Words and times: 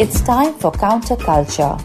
It's 0.00 0.22
time 0.22 0.54
for 0.54 0.72
Counterculture. 0.72 1.76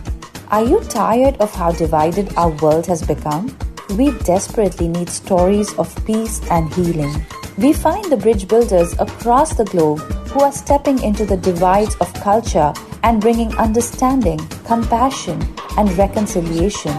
Are 0.47 0.63
you 0.63 0.79
tired 0.86 1.36
of 1.41 1.54
how 1.54 1.73
divided 1.73 2.34
our 2.38 2.47
world 2.63 2.86
has 2.86 3.05
become? 3.05 3.54
We 3.97 4.11
desperately 4.20 4.88
need 4.88 5.09
stories 5.09 5.73
of 5.77 5.93
peace 6.05 6.39
and 6.49 6.73
healing. 6.73 7.13
We 7.57 7.73
find 7.73 8.09
the 8.09 8.15
bridge 8.15 8.47
builders 8.47 8.93
across 9.00 9.57
the 9.57 9.65
globe 9.65 10.00
who 10.32 10.39
are 10.39 10.54
stepping 10.54 11.04
into 11.04 11.25
the 11.25 11.36
divides 11.36 11.96
of 11.96 12.14
culture 12.14 12.71
and 13.04 13.20
bringing 13.20 13.54
understanding, 13.57 14.39
compassion, 14.63 15.43
and 15.77 15.91
reconciliation. 15.97 16.95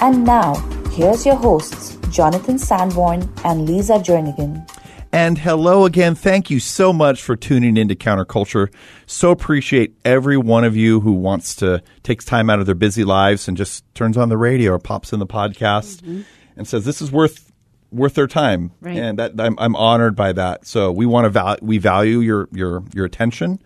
And 0.00 0.24
now, 0.24 0.54
here's 0.92 1.26
your 1.26 1.36
hosts, 1.36 1.98
Jonathan 2.08 2.58
Sanborn 2.58 3.30
and 3.44 3.68
Lisa 3.68 3.98
Jernigan. 3.98 4.66
And 5.14 5.38
hello 5.38 5.84
again. 5.84 6.16
Thank 6.16 6.50
you 6.50 6.58
so 6.58 6.92
much 6.92 7.22
for 7.22 7.36
tuning 7.36 7.76
into 7.76 7.94
Counterculture. 7.94 8.74
So 9.06 9.30
appreciate 9.30 9.94
every 10.04 10.36
one 10.36 10.64
of 10.64 10.76
you 10.76 10.98
who 10.98 11.12
wants 11.12 11.54
to 11.56 11.84
takes 12.02 12.24
time 12.24 12.50
out 12.50 12.58
of 12.58 12.66
their 12.66 12.74
busy 12.74 13.04
lives 13.04 13.46
and 13.46 13.56
just 13.56 13.84
turns 13.94 14.16
on 14.16 14.28
the 14.28 14.36
radio 14.36 14.72
or 14.72 14.80
pops 14.80 15.12
in 15.12 15.20
the 15.20 15.26
podcast 15.26 16.02
mm-hmm. 16.02 16.22
and 16.56 16.66
says 16.66 16.84
this 16.84 17.00
is 17.00 17.12
worth 17.12 17.52
worth 17.92 18.14
their 18.14 18.26
time. 18.26 18.72
Right. 18.80 18.96
And 18.96 19.20
that 19.20 19.40
I'm, 19.40 19.56
I'm 19.60 19.76
honored 19.76 20.16
by 20.16 20.32
that. 20.32 20.66
So 20.66 20.90
we 20.90 21.06
want 21.06 21.26
to 21.26 21.30
val- 21.30 21.58
we 21.62 21.78
value 21.78 22.18
your 22.18 22.48
your 22.50 22.82
your 22.92 23.04
attention 23.04 23.62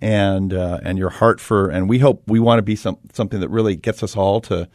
and 0.00 0.54
uh, 0.54 0.80
and 0.82 0.96
your 0.96 1.10
heart 1.10 1.40
for 1.40 1.68
and 1.68 1.90
we 1.90 1.98
hope 1.98 2.22
we 2.26 2.40
want 2.40 2.56
to 2.56 2.62
be 2.62 2.74
some 2.74 2.96
something 3.12 3.40
that 3.40 3.50
really 3.50 3.76
gets 3.76 4.02
us 4.02 4.16
all 4.16 4.40
to 4.40 4.66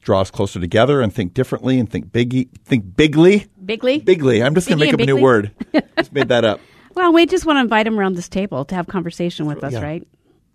draw 0.00 0.22
us 0.22 0.30
closer 0.32 0.58
together 0.58 1.00
and 1.00 1.14
think 1.14 1.32
differently 1.34 1.78
and 1.78 1.88
think 1.88 2.10
bigly. 2.12 2.48
Think 2.64 2.96
bigly. 2.96 3.46
Bigly. 3.64 4.04
Bigly. 4.04 4.44
I'm 4.44 4.54
just 4.54 4.68
going 4.68 4.78
to 4.78 4.84
make 4.84 4.94
up 4.94 5.00
a 5.00 5.06
new 5.06 5.20
word. 5.20 5.52
just 5.96 6.12
made 6.12 6.28
that 6.28 6.44
up. 6.44 6.60
Well, 6.94 7.12
we 7.12 7.26
just 7.26 7.46
want 7.46 7.56
to 7.56 7.60
invite 7.60 7.86
him 7.86 7.98
around 7.98 8.16
this 8.16 8.28
table 8.28 8.64
to 8.66 8.74
have 8.74 8.86
conversation 8.86 9.46
with 9.46 9.62
us, 9.64 9.72
yeah. 9.72 9.82
right? 9.82 10.08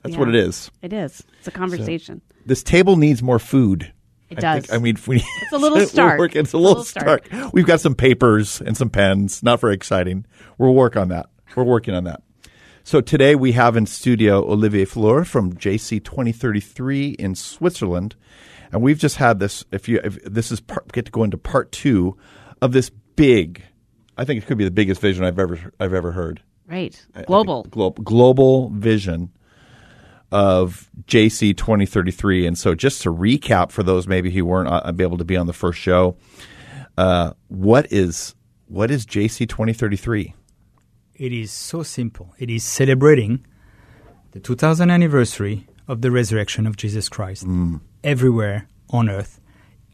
That's 0.04 0.14
Yeah. 0.14 0.20
what 0.20 0.30
it 0.30 0.36
is. 0.36 0.70
It 0.82 0.94
is. 0.94 1.24
It's 1.40 1.48
a 1.48 1.52
conversation. 1.52 2.22
This 2.46 2.64
table 2.64 2.96
needs 2.98 3.24
more 3.24 3.40
food. 3.40 3.92
It 4.30 4.40
I 4.40 4.42
does. 4.42 4.66
think- 4.68 4.80
I 4.80 4.84
mean, 4.84 4.98
we, 5.08 5.24
It's 5.42 5.52
a 5.54 5.58
little 5.58 5.80
stark. 5.88 6.20
it's 6.22 6.36
a 6.36 6.40
It's 6.40 6.54
a 6.54 6.58
little, 6.58 6.70
little 6.70 6.84
stark. 6.84 7.26
stark. 7.28 7.54
We've 7.54 7.66
got 7.66 7.80
some 7.82 7.96
papers 7.96 8.62
and 8.62 8.76
some 8.78 8.90
pens. 8.90 9.42
Not 9.42 9.60
very 9.62 9.74
exciting. 9.74 10.26
We'll 10.58 10.74
work 10.76 10.96
on 10.96 11.08
that. 11.10 11.28
We're 11.56 11.64
working 11.64 11.94
on 11.96 12.04
that. 12.04 12.22
So 12.84 13.02
today 13.02 13.36
we 13.36 13.54
have 13.54 13.76
in 13.76 13.86
studio 13.86 14.44
Olivier 14.50 14.86
Fleury 14.86 15.26
from 15.26 15.54
JC 15.54 16.02
2033 16.04 17.10
in 17.20 17.36
Switzerland, 17.36 18.16
and 18.72 18.82
we've 18.82 18.98
just 19.00 19.18
had 19.18 19.40
this. 19.40 19.66
If 19.72 19.90
you 19.90 20.00
if 20.04 20.24
this 20.24 20.52
is 20.54 20.62
part, 20.62 20.92
get 20.94 21.06
to 21.06 21.12
go 21.12 21.24
into 21.24 21.38
part 21.38 21.72
two 21.74 22.16
of 22.62 22.72
this 22.72 22.90
big, 23.16 23.64
I 24.18 24.26
think 24.26 24.42
it 24.44 24.48
could 24.48 24.58
be 24.58 24.64
the 24.66 24.72
biggest 24.72 25.02
vision 25.02 25.24
I've 25.26 25.40
ever 25.40 25.72
I've 25.80 25.94
ever 25.94 26.12
heard. 26.12 26.42
right. 26.68 27.00
I 27.16 27.24
Global. 27.24 27.64
glo- 27.64 27.92
global 27.92 28.70
vision 28.70 29.30
of 30.32 30.90
JC 31.06 31.56
2033. 31.56 32.46
And 32.46 32.58
so, 32.58 32.76
just 32.76 33.02
to 33.04 33.14
recap 33.14 33.72
for 33.72 33.84
those 33.84 34.08
maybe 34.08 34.30
who 34.32 34.46
weren't 34.46 34.70
uh, 34.70 34.92
able 35.00 35.18
to 35.18 35.24
be 35.26 35.38
on 35.38 35.48
the 35.48 35.54
first 35.54 35.80
show, 35.80 36.18
uh, 36.98 37.34
what 37.48 37.92
is 37.92 38.36
what 38.68 38.92
is 38.92 39.06
JC 39.06 39.48
2033? 39.48 40.34
It 41.16 41.34
is 41.34 41.52
so 41.52 41.82
simple. 41.84 42.36
It 42.38 42.50
is 42.50 42.64
celebrating 42.64 43.46
the 44.32 44.40
2000th 44.40 44.92
anniversary 44.92 45.66
of 45.88 46.02
the 46.02 46.12
resurrection 46.12 46.68
of 46.68 46.76
Jesus 46.78 47.10
Christ 47.10 47.48
everywhere 48.04 48.68
on 48.90 49.10
earth, 49.10 49.40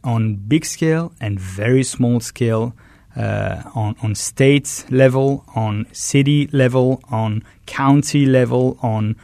on 0.03 0.35
big 0.35 0.65
scale 0.65 1.13
and 1.19 1.39
very 1.39 1.83
small 1.83 2.19
scale, 2.19 2.73
uh, 3.15 3.61
on, 3.75 3.95
on 4.01 4.15
state 4.15 4.85
level, 4.89 5.45
on 5.55 5.85
city 5.91 6.47
level, 6.51 7.01
on 7.09 7.43
county 7.65 8.25
level, 8.25 8.77
on 8.81 9.15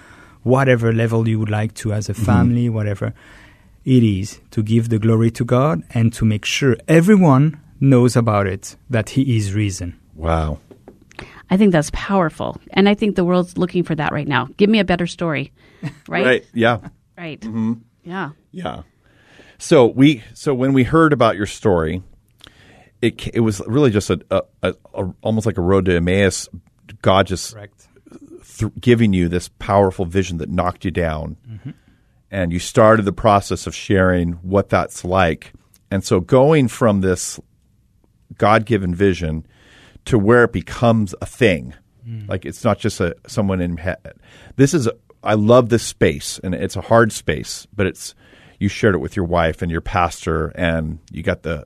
whatever 0.44 0.94
level 0.94 1.28
you 1.28 1.40
would 1.40 1.50
like 1.50 1.74
to 1.76 1.92
as 1.94 2.10
a 2.10 2.14
family, 2.14 2.70
whatever. 2.70 3.14
It 3.86 4.04
is 4.04 4.40
to 4.52 4.62
give 4.62 4.90
the 4.90 5.00
glory 5.00 5.32
to 5.32 5.46
God 5.46 5.84
and 5.94 6.14
to 6.14 6.26
make 6.26 6.46
sure 6.46 6.78
everyone 6.88 7.60
knows 7.80 8.16
about 8.16 8.46
it, 8.48 8.76
that 8.90 9.10
He 9.12 9.38
is 9.38 9.54
risen. 9.54 10.00
Wow. 10.16 10.60
I 11.50 11.58
think 11.58 11.72
that's 11.72 11.90
powerful. 11.92 12.60
And 12.72 12.88
I 12.88 12.94
think 12.94 13.16
the 13.16 13.26
world's 13.26 13.58
looking 13.58 13.84
for 13.84 13.96
that 13.96 14.12
right 14.12 14.28
now. 14.28 14.50
Give 14.58 14.70
me 14.70 14.80
a 14.80 14.86
better 14.86 15.08
story. 15.08 15.52
Right? 16.08 16.26
Right. 16.26 16.46
Yeah. 16.54 16.80
Right. 17.18 17.40
Mm-hmm. 17.40 17.74
Yeah. 18.04 18.32
Yeah. 18.52 18.82
So 19.60 19.88
we 19.88 20.24
so 20.34 20.54
when 20.54 20.72
we 20.72 20.84
heard 20.84 21.12
about 21.12 21.36
your 21.36 21.46
story, 21.46 22.02
it 23.02 23.28
it 23.34 23.42
was 23.42 23.62
really 23.68 23.92
just 23.92 24.10
a, 24.10 24.20
a, 24.32 24.42
a, 24.64 24.74
a 24.94 25.14
almost 25.22 25.46
like 25.46 25.58
a 25.58 25.62
road 25.62 25.86
to 25.86 25.96
Emmaus. 25.96 26.48
God 27.02 27.28
just 27.28 27.56
th- 28.58 28.72
giving 28.80 29.12
you 29.14 29.28
this 29.28 29.50
powerful 29.60 30.06
vision 30.06 30.38
that 30.38 30.50
knocked 30.50 30.86
you 30.86 30.92
down, 30.92 31.36
mm-hmm. 31.48 31.72
and 32.32 32.54
you 32.54 32.60
started 32.60 33.04
the 33.04 33.14
process 33.14 33.68
of 33.68 33.76
sharing 33.76 34.34
what 34.34 34.70
that's 34.70 35.04
like. 35.04 35.52
And 35.92 36.06
so 36.06 36.22
going 36.22 36.70
from 36.70 37.02
this 37.02 37.38
God 38.38 38.66
given 38.66 38.96
vision 38.96 39.46
to 40.06 40.18
where 40.18 40.46
it 40.46 40.54
becomes 40.54 41.14
a 41.22 41.26
thing, 41.26 41.74
mm. 42.08 42.30
like 42.30 42.46
it's 42.46 42.64
not 42.64 42.80
just 42.80 43.02
a 43.02 43.14
someone 43.28 43.60
in. 43.60 43.78
This 44.56 44.74
is 44.74 44.88
I 45.22 45.34
love 45.34 45.68
this 45.68 45.84
space, 45.84 46.40
and 46.42 46.56
it's 46.56 46.78
a 46.78 46.82
hard 46.82 47.12
space, 47.12 47.68
but 47.76 47.86
it's 47.86 48.16
you 48.60 48.70
shared 48.70 48.96
it 48.96 49.00
with 49.00 49.16
your 49.16 49.26
wife 49.26 49.62
and 49.62 49.72
your 49.72 49.82
pastor, 49.82 50.48
and 50.50 51.00
you 51.12 51.24
got 51.24 51.44
the. 51.44 51.66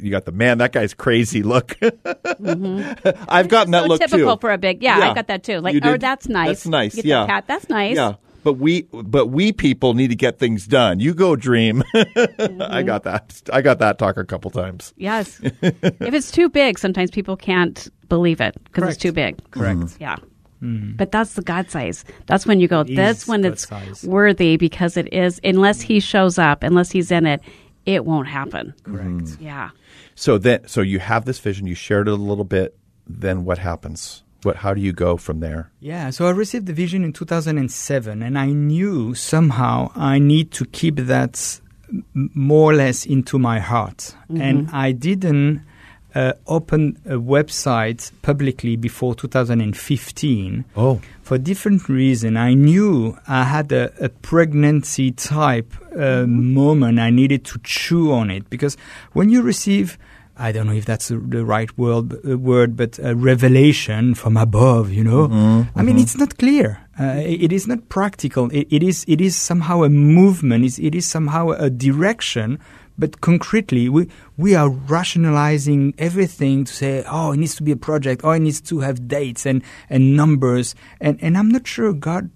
You 0.00 0.12
got 0.12 0.26
the 0.26 0.30
man. 0.30 0.58
That 0.58 0.70
guy's 0.70 0.94
crazy. 0.94 1.42
Look, 1.42 1.76
I've 1.82 3.48
gotten 3.48 3.72
that 3.72 3.82
so 3.82 3.88
look 3.88 4.00
typical 4.00 4.36
too. 4.36 4.40
for 4.40 4.52
a 4.52 4.58
big. 4.58 4.80
Yeah, 4.80 4.96
I 4.96 5.12
got 5.12 5.26
that 5.26 5.42
too. 5.42 5.58
Like, 5.58 5.74
oh, 5.82 5.96
that's 5.96 6.28
nice. 6.28 6.46
That's 6.46 6.66
nice. 6.68 6.94
Get 6.94 7.04
yeah, 7.04 7.26
cat. 7.26 7.46
That's 7.48 7.68
nice. 7.68 7.96
Yeah, 7.96 8.12
but 8.44 8.54
we, 8.54 8.82
but 8.92 9.26
we 9.26 9.52
people 9.52 9.94
need 9.94 10.08
to 10.08 10.16
get 10.16 10.38
things 10.38 10.66
done. 10.66 11.00
You 11.00 11.14
go 11.14 11.36
dream. 11.36 11.82
Mm-hmm. 11.98 12.62
I 12.62 12.82
got 12.82 13.02
that. 13.04 13.42
I 13.52 13.60
got 13.60 13.78
that 13.80 13.98
talk 13.98 14.16
a 14.16 14.24
couple 14.24 14.50
times. 14.50 14.94
Yes. 14.96 15.40
if 15.42 16.14
it's 16.14 16.30
too 16.30 16.48
big, 16.48 16.78
sometimes 16.78 17.10
people 17.10 17.36
can't 17.36 17.88
believe 18.08 18.40
it 18.40 18.56
because 18.64 18.88
it's 18.88 19.02
too 19.02 19.12
big. 19.12 19.38
Correct. 19.50 19.96
Yeah. 20.00 20.16
Mm-hmm. 20.62 20.96
But 20.96 21.12
that's 21.12 21.34
the 21.34 21.42
God 21.42 21.70
size. 21.70 22.04
That's 22.26 22.46
when 22.46 22.60
you 22.60 22.68
go, 22.68 22.80
It 22.80 22.96
that's 22.96 23.26
when 23.26 23.44
it's 23.44 23.68
size. 23.68 24.04
worthy 24.04 24.56
because 24.56 24.96
it 24.96 25.12
is, 25.12 25.40
unless 25.44 25.80
he 25.80 25.98
mm-hmm. 25.98 26.06
shows 26.06 26.38
up, 26.38 26.62
unless 26.62 26.90
he's 26.90 27.10
in 27.10 27.26
it, 27.26 27.40
it 27.86 28.04
won't 28.04 28.28
happen. 28.28 28.74
Correct. 28.82 29.08
Mm-hmm. 29.08 29.44
Yeah. 29.44 29.70
So 30.14 30.36
then, 30.36 30.66
so 30.66 30.80
you 30.80 30.98
have 30.98 31.24
this 31.24 31.38
vision. 31.38 31.66
You 31.66 31.74
shared 31.74 32.08
it 32.08 32.12
a 32.12 32.16
little 32.16 32.44
bit. 32.44 32.76
Then 33.06 33.44
what 33.44 33.58
happens? 33.58 34.24
What? 34.42 34.56
How 34.56 34.74
do 34.74 34.80
you 34.80 34.92
go 34.92 35.16
from 35.16 35.40
there? 35.40 35.70
Yeah, 35.80 36.10
so 36.10 36.26
I 36.26 36.30
received 36.30 36.66
the 36.66 36.72
vision 36.72 37.02
in 37.04 37.12
2007, 37.12 38.22
and 38.22 38.38
I 38.38 38.46
knew 38.46 39.14
somehow 39.14 39.90
I 39.96 40.18
need 40.18 40.52
to 40.52 40.64
keep 40.66 40.96
that 40.96 41.60
more 42.12 42.70
or 42.70 42.74
less 42.74 43.06
into 43.06 43.38
my 43.38 43.58
heart. 43.58 44.14
And 44.28 44.68
I 44.70 44.92
didn't 44.92 45.62
uh, 46.18 46.32
open 46.46 46.82
a 47.06 47.18
website 47.36 48.10
publicly 48.22 48.74
before 48.76 49.14
2015 49.14 50.64
Oh, 50.76 51.00
for 51.22 51.38
different 51.38 51.88
reason. 51.88 52.36
I 52.36 52.54
knew 52.54 53.16
I 53.28 53.44
had 53.44 53.70
a, 53.72 53.84
a 54.04 54.08
pregnancy 54.08 55.10
type 55.12 55.72
uh, 55.96 56.26
moment. 56.26 56.98
I 56.98 57.10
needed 57.10 57.44
to 57.50 57.58
chew 57.62 58.12
on 58.12 58.30
it 58.30 58.48
because 58.50 58.76
when 59.12 59.28
you 59.30 59.42
receive, 59.42 59.98
I 60.40 60.52
don't 60.52 60.66
know 60.66 60.72
if 60.72 60.84
that's 60.84 61.08
the- 61.08 61.18
the 61.36 61.44
right 61.44 61.70
word, 61.76 62.06
uh, 62.24 62.38
word, 62.38 62.76
but 62.76 62.98
a 63.02 63.14
revelation 63.14 64.14
from 64.14 64.36
above, 64.36 64.92
you 64.92 65.04
know, 65.04 65.24
I 65.76 65.82
mean, 65.82 65.98
it's 65.98 66.16
not 66.16 66.38
clear. 66.38 66.68
Uh, 67.00 67.22
it 67.32 67.42
it 67.46 67.52
is 67.52 67.66
not 67.66 67.80
practical. 67.88 68.44
It, 68.50 68.66
it 68.70 68.82
is. 68.82 69.04
It 69.06 69.20
is 69.20 69.34
somehow 69.36 69.82
a 69.84 69.88
movement. 69.88 70.64
It's, 70.64 70.78
it 70.78 70.94
is 70.94 71.06
somehow 71.06 71.50
a 71.50 71.68
direction. 71.70 72.58
But 72.98 73.20
concretely, 73.20 73.88
we 73.88 74.08
we 74.36 74.54
are 74.56 74.68
rationalizing 74.68 75.94
everything 75.98 76.64
to 76.64 76.72
say, 76.72 77.04
oh, 77.08 77.32
it 77.32 77.38
needs 77.38 77.54
to 77.56 77.62
be 77.62 77.70
a 77.72 77.76
project. 77.76 78.22
Oh, 78.24 78.32
it 78.32 78.40
needs 78.40 78.60
to 78.62 78.80
have 78.80 79.06
dates 79.06 79.46
and 79.46 79.62
and 79.88 80.16
numbers. 80.16 80.74
And 81.00 81.18
and 81.22 81.36
I'm 81.38 81.48
not 81.48 81.66
sure 81.66 81.92
God 81.92 82.30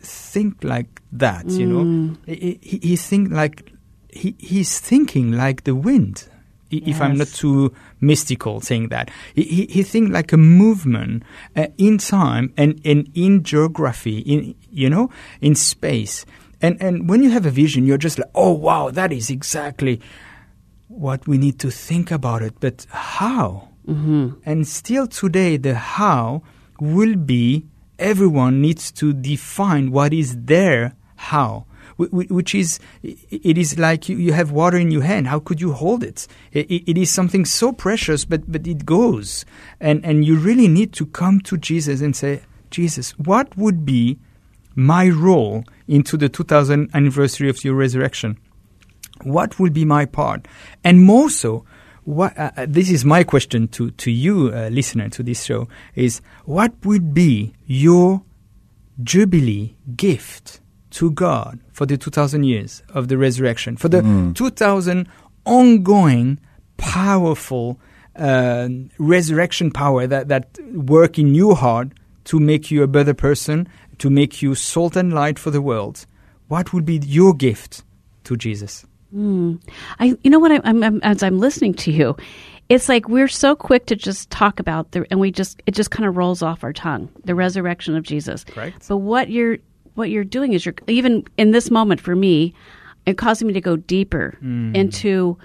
think 0.00 0.62
like 0.62 1.00
that. 1.12 1.46
You 1.50 1.66
know, 1.66 2.16
he, 2.26 2.58
he, 2.62 2.78
he 2.82 2.96
think 2.96 3.30
like 3.32 3.72
he 4.12 4.34
he's 4.38 4.78
thinking 4.80 5.32
like 5.32 5.64
the 5.64 5.74
wind. 5.74 6.28
i- 6.72 6.82
If 6.86 7.00
I'm 7.00 7.16
not 7.18 7.28
too 7.28 7.72
mystical 8.00 8.60
saying 8.60 8.88
that, 8.90 9.10
he 9.34 9.42
he, 9.42 9.66
he 9.66 9.82
think 9.82 10.12
like 10.12 10.32
a 10.32 10.36
movement 10.36 11.22
uh, 11.56 11.66
in 11.78 11.98
time 11.98 12.52
and, 12.56 12.80
and 12.84 13.08
in 13.14 13.42
geography, 13.42 14.18
in 14.18 14.54
you 14.70 14.88
know, 14.90 15.10
in 15.40 15.54
space. 15.54 16.24
And 16.62 16.80
and 16.80 17.08
when 17.08 17.22
you 17.22 17.30
have 17.30 17.46
a 17.46 17.50
vision, 17.50 17.86
you're 17.86 17.98
just 17.98 18.18
like, 18.18 18.30
oh 18.34 18.52
wow, 18.52 18.90
that 18.90 19.12
is 19.12 19.30
exactly 19.30 20.00
what 20.88 21.26
we 21.26 21.38
need 21.38 21.58
to 21.60 21.70
think 21.70 22.10
about 22.10 22.42
it. 22.42 22.54
But 22.60 22.86
how? 22.90 23.68
Mm-hmm. 23.86 24.30
And 24.44 24.66
still 24.66 25.06
today, 25.06 25.56
the 25.56 25.74
how 25.74 26.42
will 26.80 27.16
be 27.16 27.66
everyone 27.98 28.60
needs 28.60 28.92
to 28.92 29.12
define 29.12 29.90
what 29.90 30.12
is 30.12 30.36
their 30.44 30.94
how. 31.16 31.64
wh- 31.98 32.10
wh- 32.10 32.30
Which 32.30 32.54
is, 32.54 32.78
it 33.02 33.56
is 33.56 33.78
like 33.78 34.08
you, 34.08 34.32
have 34.32 34.50
water 34.50 34.76
in 34.76 34.90
your 34.90 35.02
hand. 35.02 35.28
How 35.28 35.38
could 35.38 35.60
you 35.60 35.72
hold 35.72 36.02
it? 36.04 36.26
It 36.52 36.98
is 36.98 37.10
something 37.10 37.44
so 37.44 37.72
precious, 37.72 38.24
but, 38.24 38.50
but 38.50 38.66
it 38.66 38.84
goes. 38.84 39.44
And, 39.80 40.04
and 40.04 40.24
you 40.24 40.36
really 40.36 40.68
need 40.68 40.92
to 40.94 41.06
come 41.06 41.40
to 41.42 41.56
Jesus 41.56 42.00
and 42.02 42.14
say, 42.14 42.42
Jesus, 42.70 43.12
what 43.18 43.56
would 43.56 43.86
be 43.86 44.18
my 44.74 45.08
role 45.08 45.64
into 45.88 46.16
the 46.16 46.28
2000th 46.28 46.92
anniversary 46.94 47.48
of 47.48 47.64
your 47.64 47.74
resurrection? 47.74 48.38
What 49.22 49.58
will 49.58 49.70
be 49.70 49.84
my 49.84 50.04
part? 50.04 50.46
And 50.84 51.02
more 51.02 51.30
so, 51.30 51.64
what, 52.04 52.38
uh, 52.38 52.50
uh, 52.56 52.66
this 52.68 52.90
is 52.90 53.04
my 53.04 53.24
question 53.24 53.68
to, 53.68 53.90
to 53.92 54.10
you, 54.10 54.52
uh, 54.54 54.68
listener 54.68 55.08
to 55.10 55.22
this 55.22 55.44
show, 55.44 55.68
is 55.94 56.20
what 56.44 56.72
would 56.84 57.12
be 57.12 57.52
your 57.66 58.22
jubilee 59.02 59.76
gift 59.96 60.60
to 60.90 61.10
God 61.10 61.60
for 61.72 61.84
the 61.84 61.96
2000 61.96 62.44
years 62.44 62.82
of 62.90 63.08
the 63.08 63.18
resurrection, 63.18 63.76
for 63.76 63.88
the 63.88 64.32
2000 64.34 65.08
ongoing, 65.44 66.38
powerful 66.76 67.80
uh, 68.16 68.68
resurrection 68.98 69.70
power 69.70 70.06
that, 70.06 70.28
that 70.28 70.58
work 70.72 71.18
in 71.18 71.34
your 71.34 71.56
heart 71.56 71.88
to 72.24 72.40
make 72.40 72.70
you 72.70 72.82
a 72.82 72.86
better 72.86 73.14
person, 73.14 73.68
to 73.98 74.10
make 74.10 74.42
you 74.42 74.54
salt 74.54 74.96
and 74.96 75.12
light 75.12 75.38
for 75.38 75.50
the 75.50 75.62
world. 75.62 76.06
What 76.48 76.72
would 76.72 76.84
be 76.84 76.98
your 76.98 77.34
gift 77.34 77.82
to 78.24 78.36
Jesus? 78.36 78.86
Hmm. 79.10 79.56
I, 79.98 80.16
you 80.22 80.30
know 80.30 80.38
what? 80.38 80.52
I, 80.52 80.60
I'm, 80.64 80.82
I'm 80.82 81.00
as 81.02 81.22
I'm 81.22 81.38
listening 81.38 81.74
to 81.74 81.92
you, 81.92 82.16
it's 82.68 82.88
like 82.88 83.08
we're 83.08 83.28
so 83.28 83.54
quick 83.54 83.86
to 83.86 83.96
just 83.96 84.30
talk 84.30 84.58
about 84.60 84.90
the, 84.90 85.06
and 85.10 85.20
we 85.20 85.30
just 85.30 85.62
it 85.66 85.74
just 85.74 85.90
kind 85.90 86.08
of 86.08 86.16
rolls 86.16 86.42
off 86.42 86.64
our 86.64 86.72
tongue, 86.72 87.08
the 87.24 87.34
resurrection 87.34 87.96
of 87.96 88.02
Jesus. 88.02 88.44
Correct. 88.44 88.86
But 88.88 88.98
what 88.98 89.30
you're 89.30 89.58
what 89.94 90.10
you're 90.10 90.24
doing 90.24 90.52
is 90.52 90.66
you're 90.66 90.74
even 90.86 91.24
in 91.36 91.52
this 91.52 91.70
moment 91.70 92.00
for 92.00 92.16
me, 92.16 92.54
it 93.06 93.16
causing 93.16 93.46
me 93.46 93.54
to 93.54 93.60
go 93.60 93.76
deeper 93.76 94.36
hmm. 94.40 94.74
into 94.74 95.38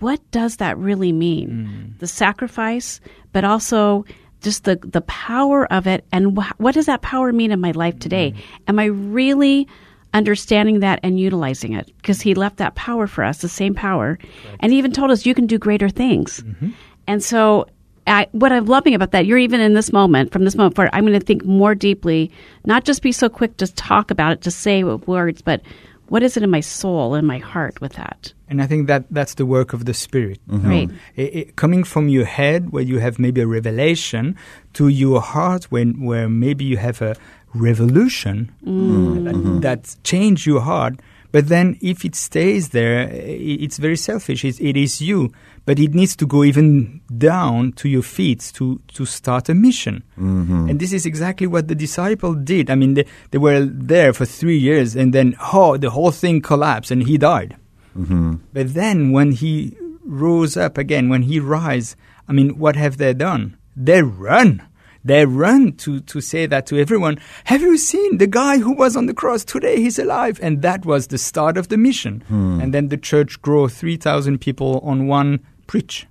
what 0.00 0.20
does 0.32 0.56
that 0.56 0.76
really 0.76 1.12
mean, 1.12 1.66
hmm. 1.66 1.98
the 1.98 2.08
sacrifice, 2.08 3.00
but 3.32 3.44
also 3.44 4.04
just 4.42 4.64
the 4.64 4.76
the 4.76 5.00
power 5.02 5.70
of 5.72 5.86
it, 5.86 6.04
and 6.12 6.38
wh- 6.38 6.60
what 6.60 6.74
does 6.74 6.86
that 6.86 7.02
power 7.02 7.32
mean 7.32 7.52
in 7.52 7.60
my 7.60 7.72
life 7.72 7.98
today? 7.98 8.32
Mm-hmm. 8.32 8.62
Am 8.68 8.78
I 8.78 8.84
really 8.86 9.66
understanding 10.14 10.80
that 10.80 10.98
and 11.02 11.20
utilizing 11.20 11.74
it 11.74 11.92
because 11.98 12.22
he 12.22 12.34
left 12.34 12.56
that 12.56 12.74
power 12.74 13.06
for 13.06 13.22
us, 13.22 13.38
the 13.38 13.48
same 13.48 13.74
power, 13.74 14.18
and 14.60 14.72
he 14.72 14.78
even 14.78 14.90
told 14.90 15.10
us 15.10 15.26
you 15.26 15.34
can 15.34 15.46
do 15.46 15.58
greater 15.58 15.90
things. 15.90 16.42
Mm-hmm. 16.42 16.70
And 17.06 17.22
so, 17.22 17.66
I, 18.06 18.26
what 18.32 18.50
I'm 18.52 18.66
loving 18.66 18.94
about 18.94 19.10
that, 19.10 19.26
you're 19.26 19.38
even 19.38 19.60
in 19.60 19.74
this 19.74 19.92
moment, 19.92 20.32
from 20.32 20.44
this 20.44 20.54
moment 20.54 20.74
forward, 20.74 20.90
I'm 20.92 21.04
going 21.04 21.18
to 21.18 21.24
think 21.24 21.44
more 21.44 21.74
deeply, 21.74 22.30
not 22.64 22.84
just 22.84 23.02
be 23.02 23.12
so 23.12 23.28
quick 23.28 23.56
to 23.58 23.72
talk 23.74 24.10
about 24.10 24.32
it, 24.32 24.42
to 24.42 24.50
say 24.50 24.84
with 24.84 25.06
words, 25.06 25.42
but 25.42 25.60
what 26.08 26.22
is 26.22 26.36
it 26.36 26.42
in 26.42 26.50
my 26.50 26.60
soul, 26.60 27.14
in 27.14 27.24
my 27.26 27.38
heart 27.38 27.80
with 27.80 27.94
that? 27.94 28.32
And 28.48 28.62
I 28.62 28.66
think 28.66 28.86
that 28.86 29.04
that's 29.10 29.34
the 29.34 29.44
work 29.46 29.72
of 29.72 29.84
the 29.84 29.94
Spirit. 29.94 30.38
Right. 30.46 30.88
I- 31.18 31.22
I- 31.22 31.46
coming 31.56 31.82
from 31.84 32.08
your 32.08 32.24
head, 32.24 32.70
where 32.70 32.82
you 32.84 32.98
have 33.00 33.18
maybe 33.18 33.40
a 33.40 33.46
revelation, 33.46 34.36
to 34.74 34.88
your 34.88 35.20
heart, 35.20 35.64
when 35.70 36.04
where 36.04 36.28
maybe 36.28 36.64
you 36.64 36.76
have 36.76 37.02
a 37.02 37.16
revolution 37.54 38.52
mm. 38.64 39.24
that, 39.24 39.34
mm-hmm. 39.34 39.60
that 39.60 39.96
change 40.04 40.46
your 40.46 40.60
heart. 40.60 41.00
But 41.32 41.48
then, 41.48 41.76
if 41.82 42.04
it 42.04 42.14
stays 42.14 42.68
there, 42.70 43.08
i- 43.08 43.58
it's 43.64 43.78
very 43.78 43.96
selfish. 43.96 44.44
It's, 44.44 44.60
it 44.60 44.76
is 44.76 45.02
you, 45.02 45.32
but 45.66 45.78
it 45.80 45.92
needs 45.94 46.16
to 46.16 46.26
go 46.26 46.44
even 46.44 47.00
down 47.18 47.72
to 47.72 47.88
your 47.88 48.02
feet 48.02 48.50
to 48.54 48.80
to 48.94 49.04
start 49.04 49.48
a 49.50 49.54
mission. 49.54 50.02
Mm-hmm. 50.18 50.70
And 50.70 50.80
this 50.80 50.92
is 50.92 51.04
exactly 51.04 51.46
what 51.46 51.68
the 51.68 51.74
disciple 51.74 52.34
did. 52.34 52.70
I 52.70 52.76
mean, 52.76 52.94
they, 52.94 53.04
they 53.32 53.38
were 53.38 53.66
there 53.66 54.14
for 54.14 54.24
three 54.24 54.56
years, 54.56 54.96
and 54.96 55.12
then 55.12 55.36
oh, 55.52 55.76
the 55.76 55.90
whole 55.90 56.12
thing 56.12 56.40
collapsed, 56.40 56.90
and 56.90 57.02
he 57.02 57.18
died. 57.18 57.56
Mm-hmm. 57.98 58.34
But 58.52 58.74
then 58.74 59.12
when 59.12 59.32
he 59.32 59.76
rose 60.04 60.56
up 60.56 60.78
again, 60.78 61.08
when 61.08 61.22
he 61.22 61.40
rise, 61.40 61.96
I 62.28 62.32
mean, 62.32 62.58
what 62.58 62.76
have 62.76 62.96
they 62.96 63.12
done? 63.12 63.56
They 63.76 64.02
run. 64.02 64.62
They 65.04 65.24
run 65.24 65.74
to, 65.74 66.00
to 66.00 66.20
say 66.20 66.46
that 66.46 66.66
to 66.66 66.80
everyone. 66.80 67.18
Have 67.44 67.60
you 67.60 67.78
seen 67.78 68.18
the 68.18 68.26
guy 68.26 68.58
who 68.58 68.72
was 68.72 68.96
on 68.96 69.06
the 69.06 69.14
cross 69.14 69.44
today? 69.44 69.76
He's 69.76 70.00
alive. 70.00 70.40
And 70.42 70.62
that 70.62 70.84
was 70.84 71.06
the 71.06 71.18
start 71.18 71.56
of 71.56 71.68
the 71.68 71.76
mission. 71.76 72.24
Hmm. 72.26 72.60
And 72.60 72.74
then 72.74 72.88
the 72.88 72.96
church 72.96 73.40
grew 73.40 73.68
3,000 73.68 74.40
people 74.40 74.80
on 74.82 75.06
one 75.06 75.46
preach. 75.66 76.06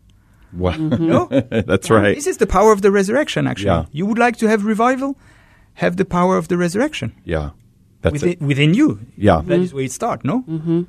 Wow. 0.53 0.71
Mm-hmm. 0.71 1.07
No? 1.07 1.25
That's 1.65 1.89
right. 1.89 2.15
This 2.15 2.27
is 2.27 2.37
the 2.37 2.47
power 2.47 2.71
of 2.71 2.81
the 2.81 2.91
resurrection, 2.91 3.47
actually. 3.47 3.67
Yeah. 3.67 3.85
You 3.91 4.05
would 4.05 4.17
like 4.17 4.37
to 4.37 4.47
have 4.47 4.65
revival? 4.65 5.17
Have 5.75 5.97
the 5.97 6.05
power 6.05 6.37
of 6.37 6.47
the 6.47 6.57
resurrection 6.57 7.13
Yeah. 7.25 7.51
That's 8.01 8.13
within, 8.13 8.29
it. 8.29 8.41
within 8.41 8.73
you. 8.73 8.99
Yeah. 9.17 9.41
That 9.43 9.59
is 9.59 9.69
mm-hmm. 9.69 9.77
where 9.77 9.85
it 9.85 9.91
starts, 9.91 10.23
no? 10.23 10.43
Mm-hmm. 10.43 10.83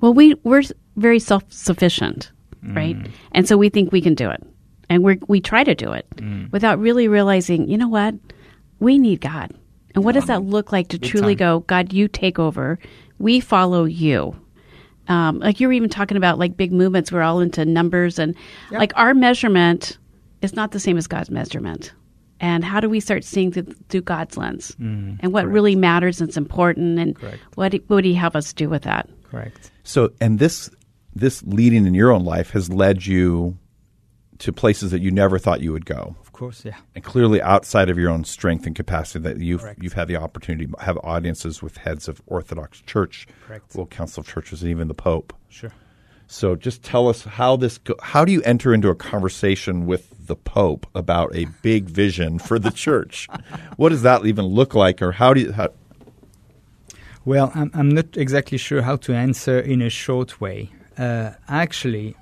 Well, 0.00 0.14
we 0.14 0.34
we're 0.44 0.62
very 0.96 1.18
self 1.18 1.44
sufficient, 1.48 2.30
mm. 2.64 2.76
right? 2.76 2.96
And 3.32 3.48
so 3.48 3.56
we 3.56 3.68
think 3.68 3.90
we 3.90 4.00
can 4.00 4.14
do 4.14 4.30
it, 4.30 4.42
and 4.88 5.02
we 5.02 5.18
we 5.26 5.40
try 5.40 5.64
to 5.64 5.74
do 5.74 5.92
it 5.92 6.06
mm. 6.16 6.50
without 6.52 6.78
really 6.78 7.08
realizing, 7.08 7.68
you 7.68 7.76
know 7.76 7.88
what, 7.88 8.14
we 8.80 8.98
need 8.98 9.20
God, 9.20 9.52
and 9.94 10.04
what 10.04 10.12
does 10.12 10.26
that 10.26 10.42
look 10.44 10.72
like 10.72 10.88
to 10.88 10.98
truly 10.98 11.34
time. 11.34 11.60
go, 11.60 11.60
God, 11.60 11.92
you 11.92 12.08
take 12.08 12.38
over, 12.38 12.78
we 13.18 13.40
follow 13.40 13.84
you. 13.84 14.36
Um, 15.08 15.38
like 15.38 15.60
you 15.60 15.66
were 15.66 15.72
even 15.72 15.90
talking 15.90 16.16
about 16.16 16.38
like 16.38 16.56
big 16.56 16.72
movements, 16.72 17.12
we're 17.12 17.22
all 17.22 17.40
into 17.40 17.64
numbers, 17.64 18.18
and 18.18 18.34
like 18.70 18.92
our 18.96 19.14
measurement 19.14 19.98
is 20.42 20.54
not 20.54 20.72
the 20.72 20.80
same 20.80 20.96
as 20.96 21.06
God's 21.06 21.30
measurement. 21.30 21.92
And 22.40 22.64
how 22.64 22.80
do 22.80 22.88
we 22.88 23.00
start 23.00 23.22
seeing 23.24 23.52
through, 23.52 23.74
through 23.88 24.02
God's 24.02 24.36
lens, 24.36 24.74
and 24.78 25.32
what 25.32 25.46
really 25.46 25.76
matters 25.76 26.20
and 26.20 26.28
is 26.28 26.36
important, 26.36 26.98
and 26.98 27.16
Correct. 27.16 27.38
what 27.54 27.72
what 27.72 27.90
would 27.90 28.04
He 28.04 28.14
have 28.14 28.34
us 28.34 28.52
do 28.52 28.68
with 28.68 28.82
that? 28.82 29.08
Correct. 29.30 29.70
So, 29.84 30.10
and 30.20 30.38
this 30.38 30.68
this 31.14 31.42
leading 31.44 31.86
in 31.86 31.94
your 31.94 32.10
own 32.10 32.24
life 32.24 32.50
has 32.50 32.68
led 32.70 33.06
you 33.06 33.56
to 34.38 34.52
places 34.52 34.90
that 34.90 35.00
you 35.00 35.10
never 35.10 35.38
thought 35.38 35.60
you 35.60 35.72
would 35.72 35.86
go, 35.86 36.16
Of 36.20 36.23
course, 36.34 36.64
yeah. 36.64 36.76
and 36.94 37.02
clearly 37.02 37.40
outside 37.40 37.88
of 37.88 37.98
your 37.98 38.10
own 38.10 38.24
strength 38.24 38.66
and 38.66 38.76
capacity. 38.76 39.20
That 39.20 39.38
you've 39.38 39.62
Correct. 39.62 39.82
you've 39.82 39.94
had 39.94 40.08
the 40.08 40.16
opportunity 40.16 40.66
to 40.66 40.80
have 40.80 40.98
audiences 41.02 41.62
with 41.62 41.78
heads 41.78 42.08
of 42.08 42.20
Orthodox 42.26 42.82
Church, 42.82 43.26
Correct. 43.46 43.74
World 43.74 43.90
Council 43.90 44.20
of 44.20 44.26
Churches, 44.26 44.60
and 44.62 44.70
even 44.70 44.88
the 44.88 44.94
Pope. 44.94 45.32
Sure. 45.48 45.72
So, 46.26 46.56
just 46.56 46.82
tell 46.82 47.08
us 47.08 47.24
how 47.24 47.56
this. 47.56 47.78
Go- 47.78 47.96
how 48.02 48.24
do 48.24 48.32
you 48.32 48.42
enter 48.42 48.74
into 48.74 48.88
a 48.88 48.94
conversation 48.94 49.86
with 49.86 50.26
the 50.26 50.36
Pope 50.36 50.86
about 50.94 51.34
a 51.34 51.46
big 51.62 51.84
vision 51.84 52.38
for 52.38 52.58
the 52.58 52.70
church? 52.70 53.28
what 53.76 53.88
does 53.90 54.02
that 54.02 54.26
even 54.26 54.44
look 54.44 54.74
like, 54.74 55.00
or 55.00 55.12
how 55.12 55.34
do 55.34 55.40
you? 55.40 55.52
How, 55.52 55.68
Well, 57.24 57.52
I'm, 57.54 57.70
I'm 57.74 57.88
not 57.90 58.16
exactly 58.16 58.58
sure 58.58 58.82
how 58.82 58.96
to 58.96 59.14
answer 59.14 59.58
in 59.58 59.82
a 59.82 59.90
short 59.90 60.40
way. 60.40 60.70
Uh, 60.96 61.32
actually, 61.48 62.16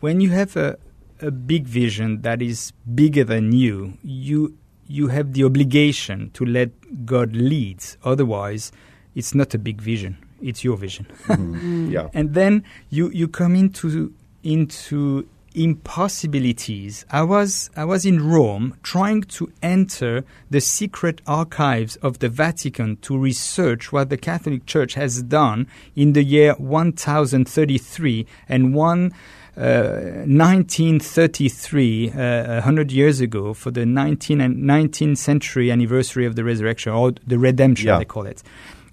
when 0.00 0.20
you 0.20 0.30
have 0.30 0.56
a, 0.56 0.76
a 1.20 1.30
big 1.30 1.66
vision 1.66 2.22
that 2.22 2.42
is 2.42 2.72
bigger 2.94 3.24
than 3.24 3.52
you, 3.52 3.94
you 4.02 4.56
you 4.88 5.08
have 5.08 5.32
the 5.32 5.42
obligation 5.44 6.30
to 6.30 6.44
let 6.44 6.70
God 7.04 7.34
lead. 7.34 7.84
Otherwise, 8.04 8.70
it's 9.14 9.34
not 9.34 9.54
a 9.54 9.58
big 9.58 9.80
vision; 9.80 10.16
it's 10.40 10.64
your 10.64 10.76
vision. 10.76 11.06
Mm-hmm. 11.26 11.88
Mm. 11.88 11.92
yeah. 11.92 12.08
and 12.14 12.34
then 12.34 12.64
you 12.90 13.10
you 13.10 13.28
come 13.28 13.56
into 13.56 14.12
into 14.42 15.26
impossibilities. 15.56 17.04
I 17.10 17.22
was 17.22 17.70
I 17.74 17.84
was 17.84 18.04
in 18.04 18.28
Rome 18.28 18.76
trying 18.82 19.22
to 19.22 19.50
enter 19.62 20.24
the 20.50 20.60
secret 20.60 21.22
archives 21.26 21.96
of 21.96 22.18
the 22.18 22.28
Vatican 22.28 22.98
to 22.98 23.18
research 23.18 23.90
what 23.90 24.10
the 24.10 24.18
Catholic 24.18 24.66
Church 24.66 24.94
has 24.94 25.22
done 25.22 25.66
in 25.96 26.12
the 26.12 26.22
year 26.22 26.52
1033 26.58 28.26
and 28.48 28.74
one. 28.74 29.12
Uh, 29.56 30.24
1933, 30.26 32.10
uh, 32.10 32.54
100 32.60 32.92
years 32.92 33.20
ago, 33.20 33.54
for 33.54 33.70
the 33.70 33.86
19 33.86 34.40
and 34.40 34.56
19th 34.62 35.16
century 35.18 35.70
anniversary 35.72 36.26
of 36.26 36.36
the 36.36 36.44
resurrection, 36.44 36.92
or 36.92 37.12
the 37.26 37.38
redemption, 37.38 37.88
Yeah. 37.88 37.98
they 37.98 38.04
call 38.04 38.26
it. 38.26 38.42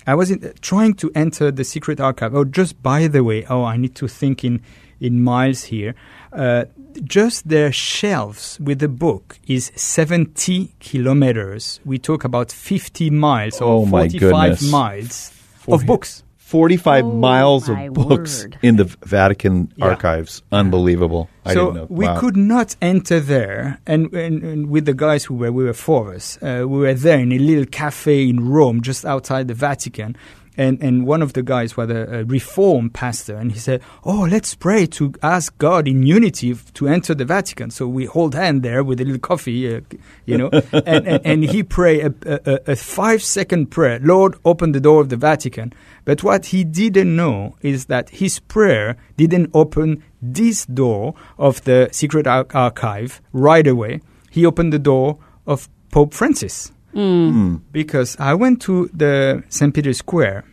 I 0.07 0.15
was 0.15 0.31
in, 0.31 0.53
trying 0.61 0.93
to 0.95 1.11
enter 1.15 1.51
the 1.51 1.63
secret 1.63 1.99
archive. 1.99 2.33
Oh, 2.35 2.45
just 2.45 2.81
by 2.81 3.07
the 3.07 3.23
way, 3.23 3.45
oh, 3.49 3.63
I 3.63 3.77
need 3.77 3.95
to 3.95 4.07
think 4.07 4.43
in 4.43 4.61
in 4.99 5.21
miles 5.21 5.65
here. 5.65 5.95
Uh, 6.31 6.63
just 7.03 7.49
their 7.49 7.73
shelves 7.73 8.57
with 8.61 8.79
the 8.79 8.87
book 8.87 9.37
is 9.47 9.69
70 9.75 10.71
kilometers. 10.79 11.81
We 11.83 11.97
talk 11.99 12.23
about 12.23 12.51
50 12.53 13.09
miles 13.09 13.59
or 13.59 13.81
Oh, 13.81 13.85
45 13.85 14.19
goodness. 14.59 14.71
miles 14.71 15.31
of 15.67 15.85
books. 15.85 16.23
45 16.45 17.05
Oh, 17.05 17.11
miles 17.13 17.69
of 17.69 17.77
books 17.93 18.43
word. 18.43 18.57
in 18.61 18.75
the 18.75 18.83
Vatican 19.05 19.71
Yeah. 19.77 19.85
archives. 19.85 20.43
Unbelievable. 20.51 21.29
I 21.45 21.53
so 21.53 21.71
didn't 21.71 21.75
know. 21.75 21.87
we 21.89 22.05
Wow. 22.05 22.19
could 22.19 22.37
not 22.37 22.75
enter 22.81 23.19
there, 23.19 23.79
and, 23.87 24.13
and, 24.13 24.43
and 24.43 24.69
with 24.69 24.85
the 24.85 24.93
guys 24.93 25.23
who 25.25 25.35
were, 25.35 25.51
we 25.51 25.63
were 25.63 25.73
four 25.73 26.09
of 26.11 26.15
us. 26.17 26.37
Uh, 26.43 26.65
we 26.67 26.79
were 26.79 26.93
there 26.93 27.19
in 27.19 27.31
a 27.31 27.39
little 27.39 27.65
cafe 27.65 28.27
in 28.29 28.49
Rome, 28.49 28.81
just 28.81 29.03
outside 29.05 29.47
the 29.47 29.53
Vatican. 29.55 30.15
And, 30.55 30.81
and 30.83 31.07
one 31.07 31.21
of 31.21 31.33
the 31.33 31.41
guys 31.41 31.75
was 31.75 31.89
a, 31.89 32.19
a 32.19 32.23
reform 32.25 32.89
pastor, 32.89 33.35
and 33.35 33.51
he 33.51 33.59
said, 33.59 33.81
"Oh, 34.03 34.27
let's 34.29 34.53
pray 34.53 34.85
to 34.87 35.13
ask 35.23 35.57
God 35.57 35.87
in 35.87 36.03
unity 36.03 36.51
f- 36.51 36.71
to 36.73 36.87
enter 36.87 37.15
the 37.15 37.25
Vatican." 37.25 37.71
So 37.71 37.87
we 37.87 38.05
hold 38.05 38.35
hand 38.35 38.61
there 38.61 38.83
with 38.83 39.01
a 39.01 39.03
little 39.03 39.19
coffee, 39.19 39.75
uh, 39.75 39.81
you 40.25 40.37
know, 40.37 40.49
and, 40.71 41.07
and, 41.07 41.25
and 41.25 41.43
he 41.43 41.63
pray 41.63 42.01
a, 42.01 42.13
a, 42.25 42.59
a 42.73 42.75
five 42.75 43.23
second 43.23 43.71
prayer. 43.71 43.99
Lord, 44.01 44.35
open 44.45 44.73
the 44.73 44.79
door 44.79 45.01
of 45.01 45.09
the 45.09 45.17
Vatican. 45.17 45.73
But 46.05 46.23
what 46.23 46.47
he 46.47 46.63
didn't 46.63 47.15
know 47.15 47.55
is 47.61 47.85
that 47.85 48.09
his 48.09 48.39
prayer 48.39 48.97
didn't 49.17 49.49
open 49.53 50.03
this 50.21 50.65
door 50.65 51.15
of 51.37 51.63
the 51.63 51.89
secret 51.91 52.27
ar- 52.27 52.47
archive 52.53 53.21
right 53.31 53.65
away. 53.65 54.01
He 54.29 54.45
opened 54.45 54.73
the 54.73 54.79
door 54.79 55.17
of 55.47 55.69
Pope 55.91 56.13
Francis. 56.13 56.71
Because 56.93 58.17
I 58.19 58.33
went 58.33 58.61
to 58.63 58.89
the 58.93 59.43
St. 59.49 59.73
Peter's 59.73 59.97
Square. 59.97 60.45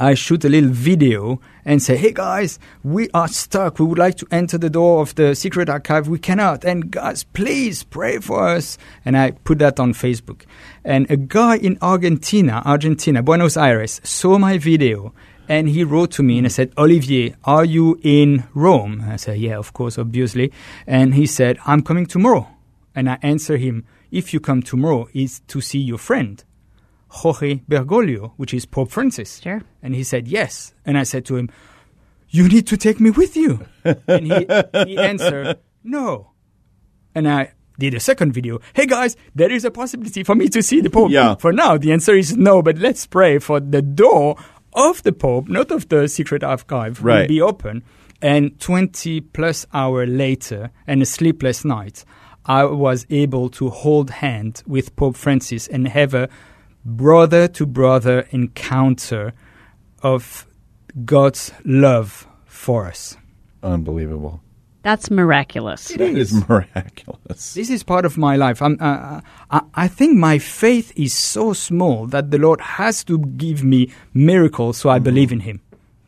I 0.00 0.14
shoot 0.14 0.44
a 0.44 0.48
little 0.48 0.70
video 0.70 1.40
and 1.64 1.82
say, 1.82 1.96
"Hey 1.96 2.12
guys, 2.12 2.60
we 2.84 3.08
are 3.12 3.26
stuck. 3.26 3.80
We 3.80 3.86
would 3.86 3.98
like 3.98 4.16
to 4.18 4.26
enter 4.30 4.56
the 4.56 4.70
door 4.70 5.00
of 5.00 5.14
the 5.16 5.34
secret 5.34 5.68
archive. 5.68 6.06
We 6.06 6.20
cannot. 6.20 6.64
And 6.64 6.90
guys, 6.90 7.24
please 7.24 7.82
pray 7.82 8.18
for 8.18 8.46
us." 8.46 8.78
And 9.04 9.16
I 9.16 9.32
put 9.32 9.58
that 9.58 9.80
on 9.80 9.94
Facebook. 9.94 10.42
And 10.84 11.10
a 11.10 11.16
guy 11.16 11.56
in 11.56 11.78
Argentina, 11.82 12.62
Argentina, 12.64 13.22
Buenos 13.22 13.56
Aires, 13.56 14.00
saw 14.04 14.38
my 14.38 14.56
video 14.58 15.12
and 15.48 15.68
he 15.68 15.82
wrote 15.82 16.10
to 16.12 16.22
me 16.22 16.38
and 16.38 16.46
I 16.46 16.50
said, 16.50 16.72
Olivier, 16.76 17.34
are 17.44 17.64
you 17.64 17.98
in 18.02 18.44
Rome? 18.54 19.02
I 19.08 19.16
said, 19.16 19.38
Yeah, 19.38 19.56
of 19.56 19.72
course, 19.72 19.98
obviously. 19.98 20.52
And 20.86 21.14
he 21.14 21.26
said, 21.26 21.58
I'm 21.66 21.82
coming 21.82 22.06
tomorrow. 22.06 22.46
And 22.94 23.08
I 23.08 23.18
answer 23.22 23.56
him, 23.56 23.84
If 24.10 24.32
you 24.32 24.40
come 24.40 24.62
tomorrow, 24.62 25.08
is 25.12 25.40
to 25.48 25.60
see 25.60 25.78
your 25.78 25.98
friend, 25.98 26.42
Jorge 27.08 27.60
Bergoglio, 27.68 28.32
which 28.36 28.54
is 28.54 28.66
Pope 28.66 28.90
Francis. 28.90 29.40
Sure. 29.40 29.62
And 29.82 29.94
he 29.94 30.04
said, 30.04 30.28
Yes. 30.28 30.74
And 30.84 30.96
I 30.96 31.02
said 31.02 31.24
to 31.26 31.36
him, 31.36 31.50
You 32.28 32.48
need 32.48 32.66
to 32.68 32.76
take 32.76 33.00
me 33.00 33.10
with 33.10 33.36
you. 33.36 33.66
and 33.84 34.26
he, 34.26 34.46
he 34.86 34.98
answered, 34.98 35.58
No. 35.84 36.32
And 37.14 37.28
I 37.28 37.52
did 37.78 37.94
a 37.94 38.00
second 38.00 38.32
video. 38.32 38.60
Hey 38.74 38.86
guys, 38.86 39.16
there 39.34 39.52
is 39.52 39.64
a 39.64 39.70
possibility 39.70 40.24
for 40.24 40.34
me 40.34 40.48
to 40.48 40.62
see 40.62 40.80
the 40.80 40.90
Pope. 40.90 41.10
Yeah. 41.10 41.36
For 41.36 41.52
now, 41.52 41.78
the 41.78 41.92
answer 41.92 42.14
is 42.14 42.36
no, 42.36 42.62
but 42.62 42.78
let's 42.78 43.06
pray 43.06 43.38
for 43.38 43.60
the 43.60 43.82
door 43.82 44.36
of 44.72 45.02
the 45.02 45.12
Pope, 45.12 45.48
not 45.48 45.70
of 45.70 45.88
the 45.88 46.08
secret 46.08 46.42
archive, 46.42 47.02
will 47.02 47.26
be 47.26 47.40
open. 47.40 47.82
And 48.20 48.58
20 48.58 49.20
plus 49.20 49.64
hour 49.72 50.04
later, 50.04 50.70
and 50.88 51.00
a 51.02 51.06
sleepless 51.06 51.64
night, 51.64 52.04
I 52.48 52.64
was 52.64 53.06
able 53.10 53.50
to 53.50 53.68
hold 53.68 54.10
hand 54.10 54.62
with 54.66 54.96
Pope 54.96 55.16
Francis 55.16 55.68
and 55.68 55.86
have 55.86 56.14
a 56.14 56.28
brother 56.84 57.46
to 57.48 57.66
brother 57.66 58.26
encounter 58.30 59.34
of 60.02 60.46
God's 61.04 61.52
love 61.64 62.26
for 62.46 62.86
us. 62.86 63.16
Unbelievable. 63.62 64.40
That's 64.82 65.10
miraculous. 65.10 65.88
That 65.88 66.00
is 66.00 66.32
miraculous. 66.48 67.52
This 67.52 67.68
is 67.68 67.82
part 67.82 68.06
of 68.06 68.16
my 68.16 68.36
life. 68.36 68.62
I'm, 68.62 68.78
uh, 68.80 69.20
I, 69.50 69.60
I 69.74 69.88
think 69.88 70.16
my 70.16 70.38
faith 70.38 70.92
is 70.96 71.12
so 71.12 71.52
small 71.52 72.06
that 72.06 72.30
the 72.30 72.38
Lord 72.38 72.60
has 72.60 73.04
to 73.04 73.18
give 73.18 73.62
me 73.62 73.92
miracles 74.14 74.78
so 74.78 74.88
I 74.88 74.98
believe 74.98 75.32
in 75.32 75.40
Him. 75.40 75.60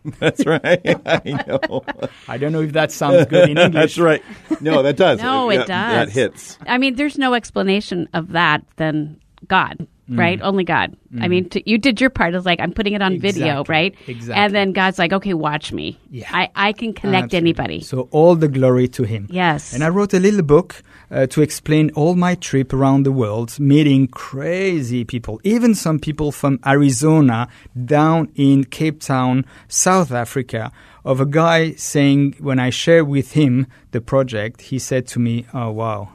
That's 0.19 0.45
right. 0.47 0.81
I 1.07 1.45
know. 1.47 1.85
I 2.29 2.39
don't 2.39 2.53
know 2.53 2.63
if 2.63 2.73
that 2.73 2.91
sounds 2.93 3.27
good 3.27 3.51
in 3.51 3.59
English. 3.59 3.73
That's 3.97 3.99
right. 3.99 4.23
No, 4.61 4.83
that 4.83 4.97
does. 4.97 5.21
No, 5.21 5.51
Yeah, 5.51 5.61
it 5.63 5.67
does. 5.67 5.67
That 5.69 6.09
hits. 6.11 6.59
I 6.67 6.79
mean, 6.79 6.95
there's 6.97 7.19
no 7.19 7.35
explanation 7.35 8.09
of 8.15 8.33
that 8.33 8.65
than 8.77 9.21
God, 9.47 9.87
Mm. 10.11 10.19
right? 10.19 10.43
Only 10.43 10.65
God. 10.65 10.97
I 11.21 11.29
mean, 11.29 11.49
t- 11.49 11.63
you 11.67 11.79
did 11.79 12.01
your 12.01 12.11
part. 12.11 12.35
It's 12.35 12.45
like 12.47 12.61
I'm 12.61 12.73
putting 12.73 12.95
it 12.95 13.03
on 13.03 13.19
video, 13.19 13.65
right? 13.69 13.95
Exactly. 14.07 14.35
And 14.43 14.55
then 14.55 14.73
God's 14.73 14.99
like, 14.99 15.13
okay, 15.13 15.35
watch 15.35 15.73
me. 15.73 15.99
Yeah. 16.11 16.29
I, 16.33 16.51
I 16.55 16.73
can 16.73 16.93
connect 16.95 17.25
Absolutely. 17.35 17.49
anybody. 17.51 17.81
So 17.81 18.09
all 18.11 18.35
the 18.35 18.49
glory 18.49 18.89
to 18.89 19.05
Him. 19.05 19.27
Yes. 19.31 19.73
And 19.73 19.85
I 19.85 19.89
wrote 19.89 20.13
a 20.15 20.19
little 20.21 20.43
book 20.43 20.83
uh, 21.11 21.27
to 21.29 21.43
explain 21.43 21.91
all 21.95 22.15
my 22.15 22.35
trip 22.35 22.73
around 22.73 23.05
the 23.05 23.13
world, 23.13 23.59
meeting 23.59 24.09
crazy 24.09 25.05
people, 25.05 25.41
even 25.45 25.75
some 25.75 25.99
people 25.99 26.33
from 26.33 26.59
Arizona 26.67 27.49
down 27.85 28.31
in 28.35 28.65
Cape 28.65 29.01
Town, 29.01 29.45
South 29.69 30.13
Africa, 30.13 30.73
of 31.05 31.21
a 31.21 31.27
guy 31.27 31.73
saying, 31.73 32.35
when 32.41 32.59
I 32.59 32.71
shared 32.71 33.09
with 33.09 33.33
him 33.33 33.67
the 33.93 34.01
project, 34.01 34.63
he 34.63 34.79
said 34.79 35.07
to 35.09 35.19
me, 35.19 35.47
Oh, 35.55 35.71
wow. 35.71 36.11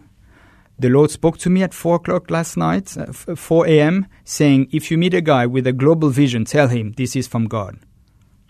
The 0.77 0.89
Lord 0.89 1.09
spoke 1.09 1.37
to 1.39 1.49
me 1.49 1.63
at 1.63 1.73
4 1.73 1.95
o'clock 1.95 2.29
last 2.29 2.57
night, 2.57 2.97
uh, 2.97 3.35
4 3.35 3.67
a.m., 3.67 4.07
saying, 4.25 4.67
If 4.71 4.91
you 4.91 4.97
meet 4.97 5.13
a 5.13 5.21
guy 5.21 5.45
with 5.45 5.65
a 5.67 5.73
global 5.73 6.09
vision, 6.09 6.43
tell 6.45 6.67
him 6.67 6.93
this 6.97 7.15
is 7.15 7.27
from 7.27 7.47
God. 7.47 7.79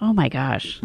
Oh 0.01 0.11
my 0.13 0.27
gosh. 0.29 0.81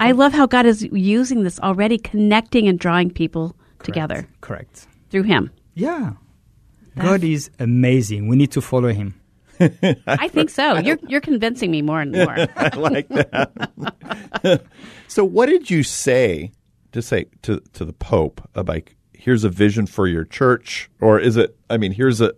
I 0.00 0.12
love 0.12 0.32
how 0.32 0.46
God 0.46 0.66
is 0.66 0.82
using 0.82 1.44
this 1.44 1.60
already, 1.60 1.98
connecting 1.98 2.66
and 2.66 2.78
drawing 2.78 3.10
people 3.10 3.54
together 3.82 4.28
Correct. 4.40 4.86
through 5.10 5.22
Him. 5.22 5.50
Yeah. 5.74 6.14
God 6.98 7.24
is 7.24 7.50
amazing. 7.58 8.28
We 8.28 8.36
need 8.36 8.52
to 8.52 8.60
follow 8.60 8.88
him. 8.88 9.14
I 9.60 10.28
think 10.28 10.50
so. 10.50 10.78
You're 10.78 10.98
you're 11.06 11.20
convincing 11.20 11.70
me 11.70 11.82
more 11.82 12.00
and 12.00 12.12
more. 12.24 12.34
I 12.56 12.76
like 12.76 13.08
that. 13.08 14.62
so, 15.08 15.24
what 15.24 15.46
did 15.46 15.70
you 15.70 15.82
say 15.82 16.52
to 16.92 17.00
say 17.00 17.26
to 17.42 17.60
to 17.74 17.84
the 17.84 17.92
Pope 17.92 18.40
about 18.54 18.74
like, 18.74 18.96
here's 19.24 19.44
a 19.44 19.48
vision 19.64 19.86
for 19.86 20.06
your 20.14 20.24
church, 20.38 20.90
or 21.00 21.18
is 21.28 21.36
it? 21.36 21.48
I 21.70 21.76
mean, 21.82 21.92
here's 22.00 22.20
a 22.20 22.30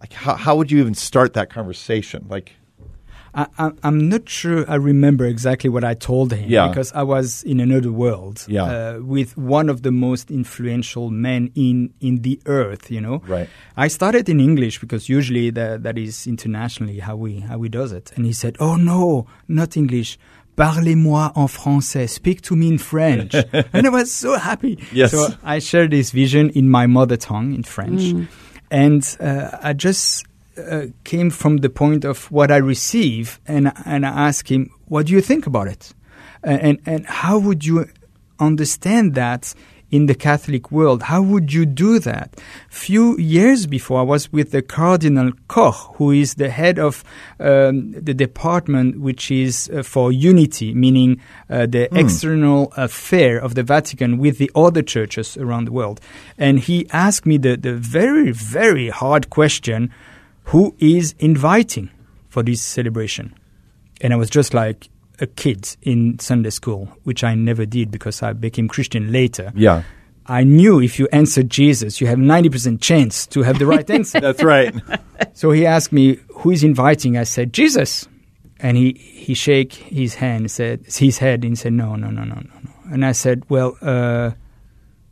like 0.00 0.12
how 0.12 0.34
how 0.44 0.56
would 0.56 0.70
you 0.72 0.78
even 0.84 0.94
start 0.94 1.30
that 1.34 1.48
conversation? 1.50 2.20
Like, 2.28 2.48
I, 3.34 3.70
I'm 3.86 4.08
not 4.08 4.28
sure 4.28 4.64
I 4.68 4.76
remember 4.92 5.24
exactly 5.26 5.70
what 5.70 5.84
I 5.84 5.94
told 5.94 6.32
him 6.32 6.48
Yeah. 6.50 6.68
because 6.68 6.90
I 6.92 7.02
was 7.02 7.42
in 7.44 7.60
another 7.60 7.92
world 7.92 8.36
Yeah. 8.48 8.64
uh, 8.64 8.98
with 9.14 9.36
one 9.36 9.68
of 9.68 9.82
the 9.82 9.92
most 9.92 10.30
influential 10.30 11.10
men 11.10 11.50
in, 11.54 11.92
in 12.00 12.22
the 12.22 12.40
earth, 12.46 12.90
you 12.90 13.00
know. 13.00 13.18
Right. 13.28 13.48
I 13.76 13.88
started 13.88 14.28
in 14.28 14.40
English 14.40 14.80
because 14.80 15.08
usually 15.08 15.50
that, 15.50 15.82
that 15.84 15.96
is 15.98 16.26
internationally 16.26 16.98
how 17.00 17.16
we, 17.16 17.40
how 17.40 17.58
we 17.58 17.68
does 17.68 17.92
it. 17.92 18.12
And 18.16 18.24
he 18.24 18.32
said, 18.32 18.56
oh 18.60 18.76
no, 18.76 19.26
not 19.46 19.76
English. 19.76 20.18
Parlez-moi 20.58 21.32
en 21.36 21.46
français. 21.46 22.08
Speak 22.08 22.42
to 22.42 22.56
me 22.56 22.68
in 22.68 22.78
French. 22.78 23.34
and 23.72 23.86
I 23.86 23.90
was 23.90 24.12
so 24.12 24.36
happy. 24.36 24.78
Yes. 24.92 25.12
So 25.12 25.28
I 25.44 25.60
shared 25.60 25.92
this 25.92 26.10
vision 26.10 26.50
in 26.50 26.68
my 26.68 26.86
mother 26.86 27.16
tongue, 27.16 27.54
in 27.54 27.62
French. 27.62 28.26
And 28.70 29.16
uh, 29.20 29.56
I 29.62 29.72
just 29.72 30.26
uh, 30.58 30.86
came 31.04 31.30
from 31.30 31.58
the 31.58 31.70
point 31.70 32.04
of 32.04 32.30
what 32.30 32.50
I 32.50 32.56
receive, 32.56 33.40
and 33.46 33.72
and 33.86 34.04
I 34.04 34.28
asked 34.28 34.48
him, 34.48 34.70
"What 34.86 35.06
do 35.06 35.12
you 35.12 35.22
think 35.22 35.46
about 35.46 35.68
it?" 35.68 35.94
Uh, 36.44 36.50
and 36.50 36.78
and 36.84 37.06
how 37.06 37.38
would 37.38 37.64
you 37.64 37.86
understand 38.38 39.14
that 39.14 39.54
in 39.90 40.06
the 40.06 40.14
Catholic 40.14 40.70
world? 40.70 41.04
How 41.04 41.22
would 41.22 41.52
you 41.52 41.64
do 41.66 41.98
that? 42.00 42.38
Few 42.68 43.16
years 43.18 43.66
before, 43.66 44.00
I 44.00 44.02
was 44.02 44.32
with 44.32 44.50
the 44.50 44.62
Cardinal 44.62 45.32
Koch, 45.48 45.96
who 45.96 46.10
is 46.10 46.34
the 46.34 46.50
head 46.50 46.78
of 46.78 47.04
um, 47.40 47.92
the 47.92 48.14
department 48.14 49.00
which 49.00 49.30
is 49.30 49.70
uh, 49.72 49.82
for 49.82 50.12
unity, 50.12 50.74
meaning 50.74 51.20
uh, 51.48 51.66
the 51.66 51.88
external 51.98 52.72
affair 52.76 53.38
of 53.38 53.54
the 53.54 53.62
Vatican 53.62 54.18
with 54.18 54.38
the 54.38 54.50
other 54.54 54.82
churches 54.82 55.36
around 55.36 55.66
the 55.66 55.72
world. 55.72 56.00
And 56.36 56.60
he 56.60 56.86
asked 56.90 57.26
me 57.26 57.38
the, 57.38 57.56
the 57.56 57.74
very, 57.74 58.32
very 58.32 58.88
hard 58.90 59.30
question 59.30 59.92
who 60.44 60.74
is 60.78 61.14
inviting 61.18 61.90
for 62.28 62.42
this 62.42 62.62
celebration? 62.62 63.34
And 64.00 64.12
I 64.12 64.16
was 64.16 64.30
just 64.30 64.54
like 64.54 64.88
a 65.20 65.26
kid 65.26 65.76
in 65.82 66.18
Sunday 66.18 66.50
school, 66.50 66.86
which 67.04 67.24
I 67.24 67.34
never 67.34 67.66
did 67.66 67.90
because 67.90 68.22
I 68.22 68.32
became 68.32 68.68
Christian 68.68 69.12
later. 69.12 69.52
yeah, 69.54 69.82
I 70.28 70.44
knew 70.44 70.78
if 70.80 70.98
you 70.98 71.08
answered 71.10 71.48
Jesus, 71.48 72.02
you 72.02 72.06
have 72.06 72.18
90% 72.18 72.82
chance 72.82 73.26
to 73.28 73.42
have 73.42 73.58
the 73.58 73.64
right 73.64 73.88
answer. 73.88 74.20
that's 74.20 74.42
right. 74.42 74.74
So 75.32 75.52
he 75.52 75.64
asked 75.64 75.90
me, 75.90 76.18
who 76.28 76.50
is 76.50 76.62
inviting? 76.62 77.16
I 77.16 77.24
said, 77.24 77.54
Jesus. 77.54 78.06
And 78.60 78.76
he, 78.76 78.92
he 78.92 79.32
shake 79.32 79.72
his 79.72 80.16
hand, 80.16 80.50
said, 80.50 80.84
his 80.84 81.18
head 81.18 81.44
and 81.44 81.58
said, 81.58 81.72
no, 81.72 81.96
no, 81.96 82.10
no, 82.10 82.24
no, 82.24 82.34
no, 82.34 82.60
no. 82.62 82.70
And 82.92 83.06
I 83.06 83.12
said, 83.12 83.44
well, 83.48 83.78
uh, 83.80 84.32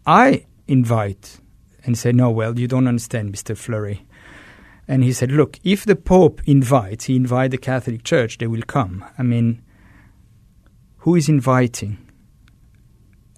I 0.07 0.45
invite. 0.69 1.41
And 1.85 1.97
said, 1.97 2.15
no, 2.15 2.31
well, 2.31 2.59
you 2.59 2.67
don't 2.67 2.89
understand, 2.89 3.33
Mr. 3.33 3.57
Fleury. 3.57 4.05
And 4.89 5.03
he 5.03 5.13
said, 5.13 5.31
look, 5.31 5.59
if 5.65 5.85
the 5.85 5.97
Pope 5.97 6.43
invites, 6.45 7.05
he 7.07 7.17
invite 7.17 7.53
the 7.53 7.59
Catholic 7.59 8.05
Church, 8.05 8.39
they 8.39 8.47
will 8.47 8.63
come. 8.63 9.05
I 9.17 9.23
mean, 9.23 9.63
who 11.07 11.15
is 11.15 11.29
inviting? 11.29 11.97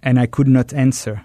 And 0.02 0.18
I 0.18 0.24
could 0.24 0.48
not 0.48 0.72
answer. 0.72 1.22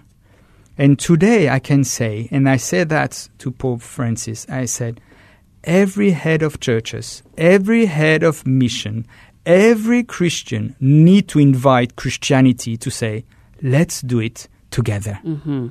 And 0.76 0.98
today 0.98 1.48
I 1.48 1.58
can 1.58 1.84
say, 1.84 2.28
and 2.30 2.46
I 2.50 2.58
said 2.58 2.90
that 2.90 3.30
to 3.38 3.50
Pope 3.50 3.80
Francis, 3.80 4.46
I 4.50 4.66
said, 4.66 5.00
every 5.64 6.10
head 6.10 6.42
of 6.42 6.60
churches, 6.60 7.22
every 7.38 7.86
head 7.86 8.22
of 8.22 8.46
mission, 8.46 9.06
every 9.46 10.02
Christian 10.04 10.76
need 10.80 11.28
to 11.28 11.38
invite 11.38 11.96
Christianity 11.96 12.76
to 12.76 12.90
say, 12.90 13.24
let's 13.62 14.02
do 14.02 14.20
it 14.20 14.46
together. 14.70 15.18
Mm-hmm. 15.24 15.68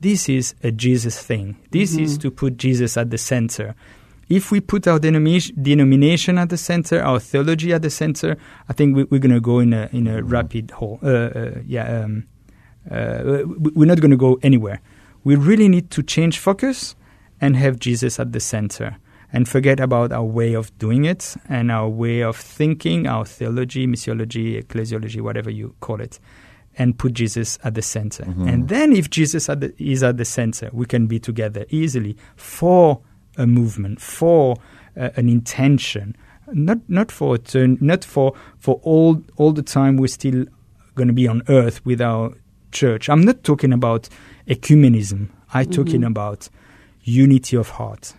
This 0.00 0.30
is 0.30 0.54
a 0.62 0.70
Jesus 0.70 1.22
thing. 1.22 1.58
This 1.70 1.98
is 1.98 2.12
mm-hmm. 2.12 2.22
to 2.22 2.30
put 2.30 2.56
Jesus 2.56 2.96
at 2.96 3.10
the 3.10 3.18
center. 3.18 3.74
If 4.28 4.50
we 4.52 4.60
put 4.60 4.86
our 4.86 4.98
denomination, 4.98 5.56
denomination 5.62 6.36
at 6.38 6.48
the 6.50 6.56
center, 6.58 7.00
our 7.02 7.18
theology 7.20 7.72
at 7.72 7.82
the 7.82 7.90
center, 7.90 8.36
I 8.68 8.72
think 8.74 8.94
we, 8.96 9.04
we're 9.04 9.20
going 9.20 9.34
to 9.34 9.40
go 9.40 9.58
in 9.60 9.72
a 9.72 9.88
in 9.92 10.06
a 10.06 10.22
rapid 10.22 10.70
hole. 10.72 10.98
Uh, 11.02 11.06
uh, 11.08 11.50
yeah, 11.66 12.02
um, 12.04 12.26
uh, 12.90 13.42
we- 13.58 13.72
we're 13.74 13.86
not 13.86 14.00
going 14.00 14.10
to 14.10 14.16
go 14.16 14.38
anywhere. 14.42 14.80
We 15.24 15.34
really 15.36 15.68
need 15.68 15.90
to 15.92 16.02
change 16.02 16.38
focus 16.38 16.94
and 17.40 17.56
have 17.56 17.78
Jesus 17.78 18.18
at 18.20 18.32
the 18.32 18.40
center 18.40 18.96
and 19.32 19.46
forget 19.48 19.78
about 19.80 20.10
our 20.12 20.24
way 20.24 20.54
of 20.54 20.76
doing 20.78 21.04
it 21.04 21.36
and 21.48 21.70
our 21.70 21.88
way 21.88 22.22
of 22.22 22.36
thinking, 22.36 23.06
our 23.06 23.24
theology, 23.26 23.86
missiology, 23.86 24.62
ecclesiology, 24.62 25.20
whatever 25.20 25.50
you 25.50 25.74
call 25.80 26.00
it, 26.00 26.18
and 26.78 26.96
put 26.98 27.12
Jesus 27.14 27.58
at 27.64 27.74
the 27.74 27.82
center. 27.82 28.24
And 28.24 28.68
then, 28.68 28.92
if 28.92 29.10
Jesus 29.10 29.48
at 29.48 29.60
the, 29.60 29.74
is 29.78 30.02
at 30.02 30.16
the 30.16 30.24
center, 30.24 30.70
we 30.72 30.86
can 30.86 31.06
be 31.06 31.18
together 31.18 31.66
easily 31.70 32.16
for 32.36 33.00
a 33.38 33.46
movement, 33.46 34.00
for 34.00 34.56
uh, 34.96 35.08
an 35.16 35.28
intention, 35.28 36.14
not 36.52 36.78
not 36.88 37.10
for 37.12 37.34
a 37.36 37.38
turn, 37.38 37.78
not 37.80 38.04
for 38.04 38.34
for 38.58 38.80
all 38.82 39.22
all 39.36 39.52
the 39.52 39.62
time 39.62 39.96
we're 39.96 40.08
still 40.08 40.44
going 40.94 41.08
to 41.08 41.14
be 41.14 41.26
on 41.28 41.42
earth 41.48 41.84
with 41.86 42.00
our 42.02 42.32
church. 42.72 43.08
I'm 43.08 43.22
not 43.22 43.44
talking 43.44 43.72
about 43.72 44.08
ecumenism. 44.46 45.28
I'm 45.54 45.70
talking 45.70 46.04
about 46.04 46.48
unity 47.04 47.56
of 47.56 47.68
heart. 47.70 48.12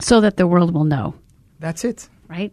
so 0.00 0.20
that 0.20 0.36
the 0.36 0.46
world 0.46 0.74
will 0.74 0.84
know, 0.84 1.14
That's 1.60 1.84
it. 1.84 2.08
right? 2.28 2.52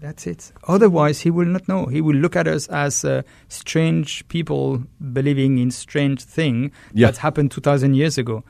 That's 0.00 0.26
it. 0.26 0.52
Otherwise, 0.66 1.20
he 1.20 1.30
will 1.30 1.46
not 1.46 1.68
know. 1.68 1.86
He 1.86 2.00
will 2.00 2.16
look 2.16 2.34
at 2.34 2.48
us 2.48 2.66
as 2.68 3.04
uh, 3.04 3.22
strange 3.48 4.26
people 4.28 4.82
believing 5.12 5.58
in 5.58 5.70
strange 5.70 6.24
thing 6.24 6.72
Yeah. 6.92 7.06
that 7.06 7.18
happened 7.18 7.52
2,000 7.52 7.94
years 7.94 8.18
ago. 8.18 8.42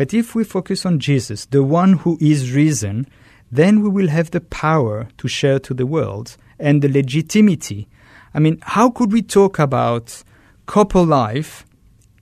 But 0.00 0.14
if 0.14 0.34
we 0.34 0.44
focus 0.44 0.86
on 0.86 0.98
Jesus, 0.98 1.44
the 1.44 1.62
one 1.62 1.92
who 1.92 2.16
is 2.22 2.52
risen, 2.52 3.06
then 3.52 3.82
we 3.82 3.90
will 3.90 4.08
have 4.08 4.30
the 4.30 4.40
power 4.40 5.08
to 5.18 5.28
share 5.28 5.58
to 5.58 5.74
the 5.74 5.84
world 5.84 6.38
and 6.58 6.80
the 6.80 6.88
legitimacy. 6.88 7.86
I 8.32 8.38
mean, 8.38 8.60
how 8.62 8.88
could 8.88 9.12
we 9.12 9.20
talk 9.20 9.58
about 9.58 10.24
couple 10.64 11.04
life 11.04 11.66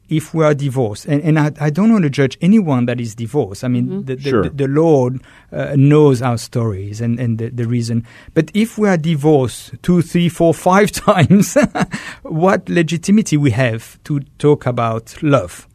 if 0.08 0.32
we 0.34 0.44
are 0.44 0.54
divorced? 0.54 1.06
And, 1.06 1.20
and 1.22 1.38
I, 1.38 1.52
I 1.60 1.70
don't 1.70 1.92
want 1.92 2.04
to 2.04 2.10
judge 2.10 2.38
anyone 2.40 2.86
that 2.86 3.00
is 3.00 3.14
divorced. 3.14 3.62
I 3.64 3.68
mean, 3.68 4.04
the, 4.04 4.16
the, 4.16 4.22
Sure. 4.30 4.42
the, 4.44 4.50
the 4.50 4.68
Lord 4.68 5.20
uh, 5.52 5.74
knows 5.76 6.22
our 6.22 6.38
stories 6.38 7.00
and, 7.00 7.18
and 7.20 7.38
the, 7.38 7.50
the 7.50 7.66
reason. 7.66 8.06
But 8.34 8.50
if 8.54 8.78
we 8.78 8.88
are 8.88 8.96
divorced 8.96 9.74
two, 9.82 10.02
three, 10.02 10.28
four, 10.28 10.54
five 10.54 10.90
times, 11.06 11.56
what 12.22 12.68
legitimacy 12.68 13.36
we 13.36 13.50
have 13.50 14.02
to 14.04 14.20
talk 14.38 14.66
about 14.66 15.16
love? 15.22 15.66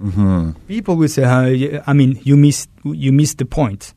People 0.68 0.96
will 0.96 1.08
say, 1.08 1.24
"Uh, 1.24 1.44
y- 1.44 1.82
I 1.88 1.94
mean, 1.94 2.20
you 2.24 2.36
missed, 2.38 2.70
you 2.84 3.12
missed 3.12 3.38
the 3.38 3.46
point. 3.46 3.94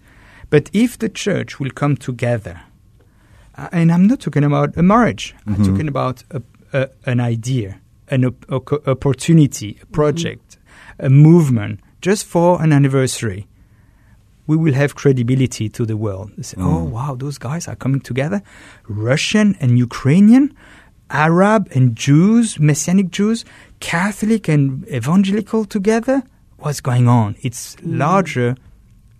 But 0.50 0.70
if 0.72 0.96
the 0.98 1.08
church 1.08 1.58
will 1.58 1.70
come 1.70 1.96
together, 1.96 2.60
uh, 3.56 3.68
and 3.72 3.90
I'm 3.90 4.06
not 4.06 4.20
talking 4.20 4.44
about 4.44 4.76
a 4.76 4.82
marriage, 4.82 5.34
I'm 5.46 5.64
talking 5.64 5.88
about 5.88 6.22
a, 6.30 6.42
a, 6.72 6.88
an 7.04 7.20
idea, 7.20 7.80
an 8.08 8.24
op- 8.24 8.46
op- 8.50 8.86
opportunity, 8.88 9.78
a 9.82 9.86
project, 9.86 10.58
a 10.98 11.10
movement, 11.10 11.80
just 12.00 12.24
for 12.26 12.62
an 12.62 12.72
anniversary. 12.72 13.46
We 14.46 14.56
will 14.56 14.74
have 14.74 14.94
credibility 14.94 15.68
to 15.70 15.84
the 15.84 15.96
world. 15.96 16.30
They 16.36 16.42
say, 16.44 16.56
oh, 16.60 16.86
mm. 16.86 16.90
wow, 16.90 17.16
those 17.18 17.36
guys 17.36 17.66
are 17.66 17.74
coming 17.74 18.00
together. 18.00 18.42
Russian 18.88 19.56
and 19.60 19.76
Ukrainian, 19.76 20.54
Arab 21.10 21.68
and 21.74 21.96
Jews, 21.96 22.58
Messianic 22.60 23.10
Jews, 23.10 23.44
Catholic 23.80 24.48
and 24.48 24.86
evangelical 24.88 25.64
together. 25.64 26.22
What's 26.58 26.80
going 26.80 27.08
on? 27.08 27.34
It's 27.42 27.76
mm. 27.76 27.98
larger 27.98 28.56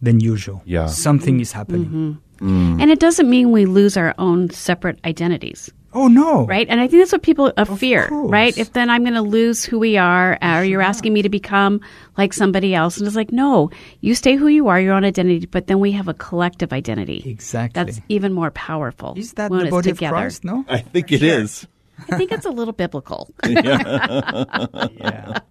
than 0.01 0.21
usual. 0.21 0.63
Yeah. 0.65 0.87
Something 0.87 1.41
is 1.41 1.53
happening. 1.53 1.87
Mm-hmm. 1.87 2.81
And 2.81 2.91
it 2.91 3.01
doesn't 3.01 3.29
mean 3.29 3.51
we 3.51 3.65
lose 3.65 3.97
our 3.97 4.15
own 4.19 4.51
separate 4.51 5.01
identities, 5.05 5.71
Oh, 5.97 6.09
no. 6.09 6.45
right? 6.45 6.67
And 6.69 6.79
I 6.79 6.87
think 6.87 7.01
that's 7.01 7.13
what 7.13 7.23
people 7.23 7.53
uh, 7.57 7.65
fear, 7.65 8.09
course. 8.09 8.31
right? 8.31 8.59
If 8.59 8.75
then 8.75 8.91
I'm 8.91 9.03
going 9.03 9.15
to 9.15 9.23
lose 9.23 9.65
who 9.65 9.79
we 9.79 9.97
are, 9.97 10.39
or 10.43 10.63
you're 10.63 10.83
asking 10.83 11.15
me 11.15 11.23
to 11.23 11.31
become 11.31 11.81
like 12.19 12.35
somebody 12.35 12.75
else, 12.75 12.99
and 12.99 13.07
it's 13.07 13.17
like, 13.17 13.33
no, 13.33 13.71
you 14.03 14.15
stay 14.15 14.37
who 14.37 14.47
you 14.47 14.69
are, 14.69 14.79
your 14.79 14.93
own 14.95 15.05
identity, 15.05 15.47
but 15.47 15.69
then 15.69 15.81
we 15.81 15.93
have 15.93 16.07
a 16.07 16.15
collective 16.15 16.73
identity. 16.73 17.23
Exactly. 17.25 17.83
That's 17.83 18.01
even 18.11 18.35
more 18.35 18.51
powerful. 18.51 19.15
Is 19.17 19.33
that 19.33 19.51
when 19.51 19.61
the 19.61 19.67
it's 19.67 19.71
body 19.71 19.91
of 19.91 19.99
Christ? 19.99 20.45
No. 20.45 20.65
I 20.69 20.79
think 20.79 21.13
it 21.13 21.23
is. 21.23 21.67
I 22.11 22.19
think 22.19 22.31
it's 22.31 22.45
a 22.45 22.51
little 22.51 22.75
biblical. 22.75 23.33
yeah. 23.49 25.39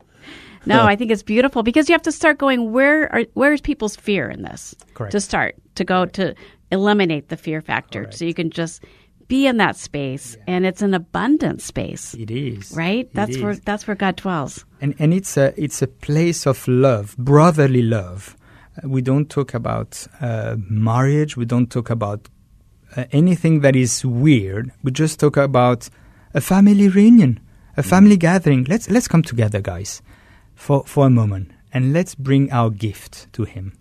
No, 0.67 0.83
I 0.83 0.95
think 0.95 1.11
it's 1.11 1.21
beautiful 1.23 1.61
because 1.63 1.87
you 1.87 1.93
have 1.93 2.01
to 2.03 2.11
start 2.11 2.39
going 2.39 2.71
where 2.71 3.13
are 3.13 3.21
where 3.35 3.53
is 3.53 3.61
people's 3.61 3.95
fear 3.95 4.29
in 4.29 4.41
this? 4.41 4.75
Correct. 4.95 5.11
To 5.11 5.21
start 5.21 5.55
to 5.75 5.83
go 5.83 6.05
to 6.07 6.33
eliminate 6.71 7.29
the 7.29 7.37
fear 7.37 7.61
factor, 7.61 8.11
so 8.11 8.25
you 8.25 8.33
can 8.33 8.49
just 8.49 8.83
be 9.27 9.47
in 9.47 9.57
that 9.57 9.75
space, 9.75 10.37
and 10.47 10.65
it's 10.65 10.81
an 10.81 10.93
abundant 10.93 11.61
space, 11.61 12.13
It 12.13 12.29
is 12.31 12.71
right? 12.75 13.05
It 13.05 13.13
That's 13.13 13.37
where 13.37 13.55
that's 13.55 13.87
where 13.87 13.95
God 13.95 14.15
dwells. 14.17 14.65
and 14.81 14.93
and 14.99 15.13
it's 15.13 15.37
a 15.37 15.53
it's 15.61 15.81
a 15.81 15.87
place 15.87 16.45
of 16.45 16.67
love, 16.67 17.15
brotherly 17.17 17.81
love. 17.81 18.35
Uh, 18.77 18.89
we 18.89 19.01
don't 19.01 19.29
talk 19.29 19.53
about 19.53 20.05
uh, 20.21 20.55
marriage. 20.69 21.37
We 21.37 21.45
don't 21.45 21.71
talk 21.71 21.89
about 21.89 22.29
uh, 22.95 23.05
anything 23.11 23.61
that 23.61 23.75
is 23.75 24.05
weird. 24.05 24.71
We 24.83 24.91
just 24.91 25.19
talk 25.19 25.37
about 25.37 25.89
a 26.33 26.41
family 26.41 26.87
reunion, 26.89 27.39
a 27.77 27.83
family 27.83 28.17
gathering. 28.17 28.65
Let's 28.65 28.89
let's 28.89 29.07
come 29.07 29.23
together, 29.23 29.61
guys, 29.61 30.01
for 30.53 30.83
for 30.85 31.07
a 31.07 31.09
moment, 31.09 31.51
and 31.73 31.93
let's 31.93 32.15
bring 32.15 32.51
our 32.51 32.69
gift 32.69 33.27
to 33.33 33.43
Him. 33.45 33.73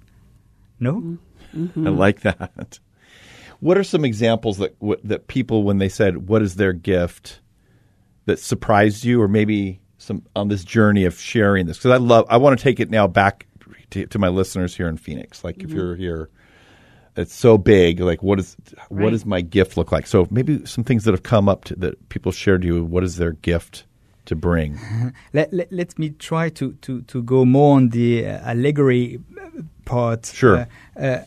No, 0.80 1.18
I 1.54 1.88
like 1.90 2.20
that. 2.20 2.78
What 3.64 3.78
are 3.78 3.82
some 3.82 4.04
examples 4.04 4.58
that 4.58 4.78
w- 4.78 5.00
that 5.04 5.26
people, 5.26 5.62
when 5.62 5.78
they 5.78 5.88
said, 5.88 6.28
"What 6.28 6.42
is 6.42 6.56
their 6.56 6.74
gift," 6.74 7.40
that 8.26 8.38
surprised 8.38 9.04
you, 9.04 9.22
or 9.22 9.26
maybe 9.26 9.80
some 9.96 10.22
on 10.36 10.48
this 10.48 10.64
journey 10.64 11.06
of 11.06 11.18
sharing 11.18 11.64
this? 11.64 11.78
Because 11.78 11.92
I 11.92 11.96
love, 11.96 12.26
I 12.28 12.36
want 12.36 12.58
to 12.58 12.62
take 12.62 12.78
it 12.78 12.90
now 12.90 13.06
back 13.06 13.46
to, 13.92 14.04
to 14.04 14.18
my 14.18 14.28
listeners 14.28 14.76
here 14.76 14.86
in 14.86 14.98
Phoenix. 14.98 15.42
Like, 15.42 15.62
if 15.62 15.70
you're 15.70 15.96
here, 15.96 16.28
it's 17.16 17.34
so 17.34 17.56
big. 17.56 18.00
Like, 18.00 18.22
what 18.22 18.38
is 18.38 18.54
what 18.90 19.12
does 19.12 19.24
my 19.24 19.40
gift 19.40 19.78
look 19.78 19.90
like? 19.90 20.06
So 20.06 20.28
maybe 20.30 20.66
some 20.66 20.84
things 20.84 21.04
that 21.04 21.12
have 21.12 21.22
come 21.22 21.48
up 21.48 21.64
to, 21.64 21.76
that 21.76 22.10
people 22.10 22.32
shared 22.32 22.60
to 22.62 22.66
you. 22.66 22.84
What 22.84 23.02
is 23.02 23.16
their 23.16 23.32
gift 23.32 23.86
to 24.26 24.36
bring? 24.36 24.78
let, 25.32 25.50
let, 25.54 25.72
let 25.72 25.98
me 25.98 26.10
try 26.10 26.50
to, 26.50 26.74
to, 26.82 27.00
to 27.00 27.22
go 27.22 27.46
more 27.46 27.76
on 27.76 27.88
the 27.88 28.26
uh, 28.26 28.50
allegory 28.50 29.20
uh, 29.40 29.62
part. 29.86 30.26
Sure. 30.26 30.68
Uh, 30.96 31.00
uh, 31.00 31.24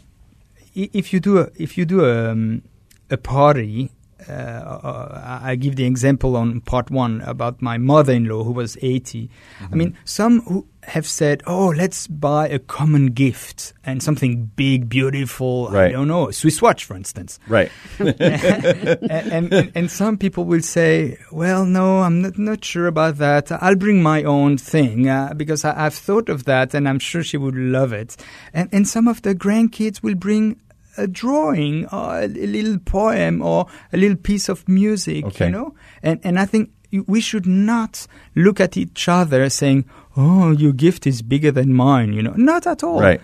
if 0.77 1.13
you 1.13 1.19
do 1.19 1.39
a, 1.39 1.49
if 1.55 1.77
you 1.77 1.85
do 1.85 2.05
a, 2.05 2.31
um, 2.31 2.61
a 3.09 3.17
party, 3.17 3.91
uh, 4.27 4.31
uh, 4.31 5.39
I 5.43 5.55
give 5.55 5.75
the 5.75 5.85
example 5.85 6.35
on 6.35 6.61
part 6.61 6.89
one 6.89 7.21
about 7.21 7.61
my 7.61 7.77
mother-in-law 7.77 8.43
who 8.43 8.51
was 8.51 8.77
80. 8.81 9.29
I 9.71 9.75
mean, 9.75 9.97
some 10.05 10.41
who 10.41 10.67
have 10.83 11.05
said, 11.05 11.43
"Oh, 11.45 11.67
let's 11.67 12.07
buy 12.07 12.47
a 12.47 12.59
common 12.59 13.07
gift 13.07 13.73
and 13.83 14.01
something 14.01 14.51
big, 14.55 14.89
beautiful." 14.89 15.67
I 15.69 15.91
don't 15.91 16.07
know, 16.07 16.29
a 16.29 16.33
Swiss 16.33 16.61
watch, 16.61 16.85
for 16.85 16.95
instance 16.95 17.39
right. 17.47 17.71
and, 17.99 19.53
and, 19.53 19.71
and 19.75 19.91
some 19.91 20.17
people 20.17 20.45
will 20.45 20.61
say, 20.61 21.17
well, 21.31 21.65
no, 21.65 21.99
I'm 21.99 22.21
not, 22.21 22.37
not 22.37 22.63
sure 22.63 22.87
about 22.87 23.17
that. 23.17 23.51
I'll 23.51 23.75
bring 23.75 24.01
my 24.01 24.23
own 24.23 24.57
thing 24.57 25.07
uh, 25.09 25.33
because 25.35 25.65
I, 25.65 25.85
I've 25.85 25.93
thought 25.93 26.29
of 26.29 26.45
that 26.45 26.73
and 26.73 26.87
I'm 26.87 26.99
sure 26.99 27.23
she 27.23 27.37
would 27.37 27.55
love 27.55 27.93
it. 27.93 28.15
And, 28.53 28.69
and 28.71 28.87
some 28.87 29.07
of 29.07 29.21
the 29.21 29.35
grandkids 29.35 30.01
will 30.01 30.15
bring 30.15 30.59
a 30.97 31.07
drawing 31.07 31.85
or 31.87 32.21
a, 32.21 32.27
little 32.27 32.79
poem 32.79 33.41
or 33.41 33.67
a 33.93 33.97
little 33.97 34.17
piece 34.17 34.49
of 34.49 34.67
music, 34.67 35.25
Okay. 35.25 35.45
you 35.45 35.51
know? 35.51 35.75
And, 36.03 36.19
and 36.23 36.39
I 36.39 36.45
think 36.45 36.71
we 37.05 37.19
should 37.21 37.45
not 37.45 38.07
look 38.35 38.59
at 38.59 38.77
each 38.77 39.07
other 39.09 39.49
saying, 39.49 39.85
oh, 40.15 40.51
your 40.51 40.73
gift 40.73 41.05
is 41.05 41.21
bigger 41.21 41.51
than 41.51 41.73
mine, 41.73 42.13
you 42.13 42.21
know? 42.23 42.33
Not 42.35 42.65
at 42.67 42.83
all 42.83 42.99
Right. 43.01 43.21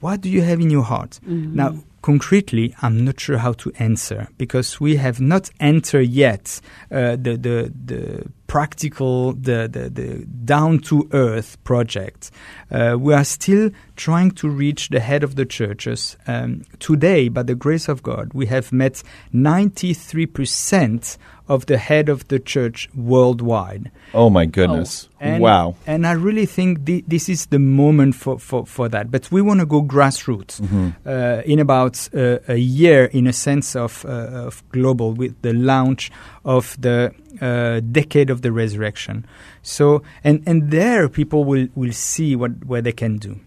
what 0.00 0.20
do 0.20 0.28
you 0.30 0.42
have 0.42 0.60
in 0.60 0.70
your 0.70 0.84
heart? 0.84 1.20
Now, 1.26 1.74
concretely, 2.02 2.74
I'm 2.82 3.04
not 3.04 3.20
sure 3.20 3.38
how 3.38 3.52
to 3.54 3.72
answer 3.78 4.28
because 4.38 4.80
we 4.80 4.96
have 4.96 5.20
not 5.20 5.50
entered 5.60 6.08
yet 6.08 6.60
uh, 6.90 7.16
the, 7.16 7.36
the 7.36 7.72
the 7.84 8.26
practical, 8.48 9.34
the 9.34 9.68
the, 9.70 9.88
the 9.88 10.24
down 10.44 10.80
to 10.80 11.08
earth 11.12 11.62
project. 11.62 12.32
Uh, 12.70 12.96
we 12.98 13.14
are 13.14 13.24
still 13.24 13.70
trying 13.94 14.32
to 14.32 14.48
reach 14.48 14.88
the 14.88 14.98
head 15.00 15.22
of 15.22 15.36
the 15.36 15.46
churches. 15.46 16.16
Um, 16.26 16.64
today, 16.80 17.28
by 17.28 17.44
the 17.44 17.54
grace 17.54 17.88
of 17.88 18.02
God, 18.02 18.32
we 18.34 18.46
have 18.46 18.72
met 18.72 19.04
93 19.32 20.26
percent 20.26 21.16
of 21.46 21.64
the 21.66 21.78
head 21.78 22.08
of 22.08 22.28
the 22.28 22.38
church 22.38 22.88
worldwide. 22.94 23.90
Oh 24.12 24.28
my 24.28 24.44
goodness! 24.46 25.08
And, 25.20 25.42
wow. 25.42 25.74
And 25.86 26.06
I 26.06 26.12
really 26.12 26.46
think 26.46 26.84
thi- 26.84 27.04
this 27.06 27.28
is 27.28 27.46
the 27.46 27.58
moment 27.58 28.14
for, 28.14 28.38
for, 28.38 28.66
for 28.66 28.88
that. 28.88 29.10
But 29.10 29.32
we 29.32 29.42
want 29.42 29.60
to 29.60 29.66
go 29.66 29.82
grassroots 29.82 30.60
uh, 31.06 31.42
in 31.44 31.58
about 31.58 32.08
uh, 32.14 32.38
a 32.48 32.56
year, 32.56 33.06
in 33.06 33.26
a 33.26 33.32
sense 33.32 33.74
of, 33.74 34.04
uh, 34.04 34.08
of 34.46 34.62
global, 34.70 35.12
with 35.12 35.40
the 35.42 35.52
launch 35.54 36.10
of 36.48 36.76
the 36.80 37.12
uh, 37.40 37.80
decade 37.92 38.30
of 38.30 38.40
the 38.42 38.50
resurrection. 38.50 39.26
So, 39.62 40.02
and, 40.24 40.42
and 40.46 40.70
there 40.70 41.08
people 41.08 41.44
will, 41.44 41.68
will 41.74 41.92
see 41.92 42.34
what, 42.34 42.64
what 42.64 42.84
they 42.84 42.92
can 42.92 43.18
do. 43.18 43.38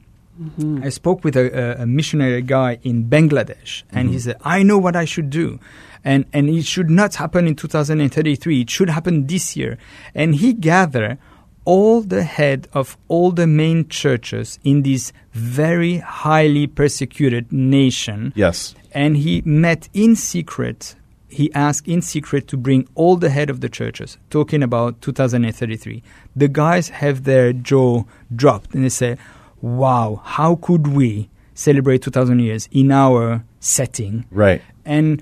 I 0.81 0.89
spoke 0.89 1.23
with 1.23 1.35
a, 1.35 1.45
a, 1.79 1.83
a 1.83 1.85
missionary 1.85 2.41
guy 2.41 2.79
in 2.83 3.05
Bangladesh, 3.05 3.83
and 3.91 4.09
he 4.09 4.17
said, 4.17 4.37
"I 4.41 4.63
know 4.63 4.79
what 4.79 4.95
I 4.95 5.05
should 5.05 5.29
do, 5.29 5.59
and 6.03 6.25
and 6.33 6.49
it 6.49 6.65
should 6.65 6.89
not 6.89 7.15
happen 7.15 7.45
in 7.47 7.55
2033. 7.55 8.61
It 8.61 8.69
should 8.69 8.89
happen 8.89 9.27
this 9.27 9.55
year." 9.55 9.77
And 10.15 10.33
he 10.35 10.53
gathered 10.53 11.19
all 11.63 12.01
the 12.01 12.23
head 12.23 12.67
of 12.73 12.97
all 13.07 13.31
the 13.31 13.45
main 13.45 13.87
churches 13.89 14.57
in 14.63 14.81
this 14.81 15.13
very 15.33 15.97
highly 15.99 16.65
persecuted 16.65 17.51
nation, 17.51 18.33
Yes. 18.35 18.73
and 18.93 19.17
he 19.17 19.43
met 19.45 19.89
in 19.93 20.15
secret 20.15 20.95
he 21.31 21.51
asked 21.53 21.87
in 21.87 22.01
secret 22.01 22.47
to 22.49 22.57
bring 22.57 22.87
all 22.95 23.15
the 23.15 23.29
head 23.29 23.49
of 23.49 23.61
the 23.61 23.69
churches, 23.69 24.17
talking 24.29 24.61
about 24.61 25.01
2033. 25.01 26.03
The 26.35 26.47
guys 26.47 26.89
have 26.89 27.23
their 27.23 27.53
jaw 27.53 28.03
dropped 28.35 28.73
and 28.73 28.83
they 28.83 28.89
say, 28.89 29.17
wow, 29.61 30.21
how 30.23 30.55
could 30.55 30.87
we 30.87 31.29
celebrate 31.53 32.01
2000 32.01 32.39
years 32.39 32.67
in 32.71 32.91
our 32.91 33.43
setting? 33.59 34.25
Right. 34.31 34.61
And 34.85 35.21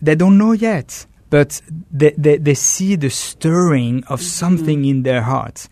they 0.00 0.14
don't 0.14 0.38
know 0.38 0.52
yet, 0.52 1.06
but 1.30 1.60
they, 1.90 2.14
they, 2.16 2.38
they 2.38 2.54
see 2.54 2.96
the 2.96 3.10
stirring 3.10 4.04
of 4.04 4.20
mm-hmm. 4.20 4.28
something 4.28 4.84
in 4.84 5.02
their 5.02 5.22
hearts. 5.22 5.68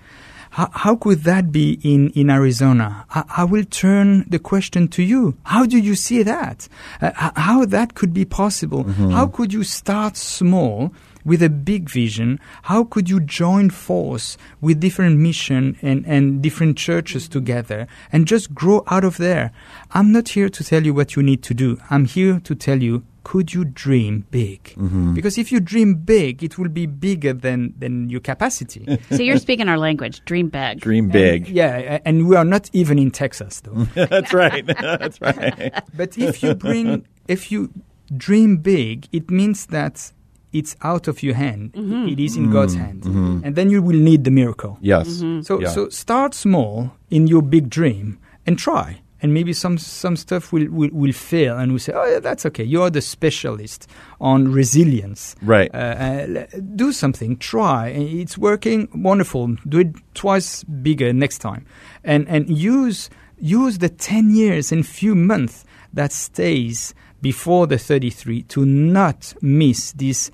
How, 0.56 0.70
how 0.72 0.96
could 0.96 1.24
that 1.24 1.52
be 1.52 1.78
in, 1.82 2.08
in 2.12 2.30
Arizona? 2.30 3.04
I, 3.10 3.24
I 3.42 3.44
will 3.44 3.64
turn 3.64 4.24
the 4.26 4.38
question 4.38 4.88
to 4.88 5.02
you. 5.02 5.36
How 5.42 5.66
do 5.66 5.76
you 5.76 5.94
see 5.94 6.22
that? 6.22 6.66
Uh, 6.98 7.10
how 7.36 7.66
that 7.66 7.92
could 7.92 8.14
be 8.14 8.24
possible? 8.24 8.84
How 9.12 9.26
could 9.26 9.52
you 9.52 9.64
start 9.64 10.16
small 10.16 10.94
with 11.26 11.42
a 11.42 11.50
big 11.50 11.90
vision? 11.90 12.40
How 12.62 12.84
could 12.84 13.10
you 13.10 13.20
join 13.20 13.68
force 13.68 14.38
with 14.62 14.80
different 14.80 15.18
mission 15.18 15.76
and, 15.82 16.06
and 16.06 16.40
different 16.40 16.78
churches 16.78 17.28
together 17.28 17.86
and 18.10 18.26
just 18.26 18.54
grow 18.54 18.82
out 18.86 19.04
of 19.04 19.18
there? 19.18 19.52
I'm 19.90 20.10
not 20.10 20.30
here 20.30 20.48
to 20.48 20.64
tell 20.64 20.86
you 20.86 20.94
what 20.94 21.16
you 21.16 21.22
need 21.22 21.42
to 21.42 21.52
do. 21.52 21.78
I'm 21.90 22.06
here 22.06 22.40
to 22.40 22.54
tell 22.54 22.82
you 22.82 23.04
could 23.26 23.52
you 23.52 23.64
dream 23.64 24.24
big? 24.30 24.62
Mm-hmm. 24.76 25.14
Because 25.14 25.36
if 25.36 25.50
you 25.50 25.58
dream 25.58 25.96
big, 25.96 26.44
it 26.44 26.58
will 26.58 26.68
be 26.68 26.86
bigger 26.86 27.32
than, 27.32 27.74
than 27.76 28.08
your 28.08 28.20
capacity. 28.20 28.86
So 29.10 29.20
you're 29.20 29.38
speaking 29.38 29.68
our 29.68 29.78
language. 29.78 30.24
Dream 30.26 30.48
big. 30.48 30.78
Dream 30.80 31.08
big. 31.08 31.48
yeah, 31.48 31.76
a- 31.76 32.06
and 32.06 32.28
we 32.28 32.36
are 32.36 32.44
not 32.44 32.70
even 32.72 33.00
in 33.00 33.10
Texas, 33.10 33.62
though. 33.62 33.72
That's 34.06 34.32
right. 34.32 34.64
That's 34.80 35.20
right. 35.20 35.72
but 35.96 36.16
if 36.16 36.40
you 36.40 36.54
bring, 36.54 37.04
if 37.26 37.50
you 37.50 37.72
dream 38.16 38.58
big, 38.58 39.08
it 39.10 39.28
means 39.28 39.66
that 39.66 40.12
it's 40.52 40.76
out 40.82 41.08
of 41.08 41.20
your 41.24 41.34
hand. 41.34 41.72
Mm-hmm. 41.72 42.06
It 42.08 42.20
is 42.20 42.36
in 42.36 42.52
God's 42.52 42.76
mm-hmm. 42.76 42.84
hand, 43.08 43.44
and 43.44 43.56
then 43.56 43.70
you 43.70 43.82
will 43.82 43.98
need 43.98 44.22
the 44.22 44.30
miracle. 44.30 44.78
Yes. 44.80 45.18
So, 45.42 45.60
Yeah. 45.60 45.70
so 45.70 45.88
start 45.88 46.32
small 46.32 46.92
in 47.10 47.26
your 47.26 47.42
big 47.42 47.70
dream 47.70 48.18
and 48.46 48.56
try. 48.56 49.00
And 49.22 49.32
maybe 49.32 49.54
some 49.54 49.78
some 49.78 50.14
stuff 50.14 50.52
will, 50.52 50.68
will, 50.70 50.90
will 50.92 51.12
fail, 51.12 51.56
and 51.56 51.72
we 51.72 51.78
say, 51.78 51.92
"Oh, 51.94 52.04
yeah, 52.04 52.20
that's 52.20 52.44
okay. 52.46 52.64
You 52.64 52.82
are 52.82 52.90
the 52.90 53.00
specialist 53.00 53.88
on 54.20 54.52
resilience. 54.52 55.34
Right. 55.40 55.74
Uh, 55.74 55.78
uh, 55.78 56.46
do 56.74 56.92
something. 56.92 57.38
Try. 57.38 57.88
It's 57.88 58.36
working. 58.36 58.88
Wonderful. 58.94 59.56
Do 59.66 59.78
it 59.78 59.96
twice 60.14 60.64
bigger 60.64 61.14
next 61.14 61.38
time, 61.38 61.64
and 62.04 62.28
and 62.28 62.50
use 62.50 63.08
use 63.38 63.78
the 63.78 63.88
ten 63.88 64.34
years 64.34 64.70
and 64.70 64.86
few 64.86 65.14
months 65.14 65.64
that 65.94 66.12
stays 66.12 66.94
before 67.22 67.66
the 67.66 67.78
thirty 67.78 68.10
three 68.10 68.42
to 68.42 68.66
not 68.66 69.32
miss 69.40 69.92
this 69.92 70.30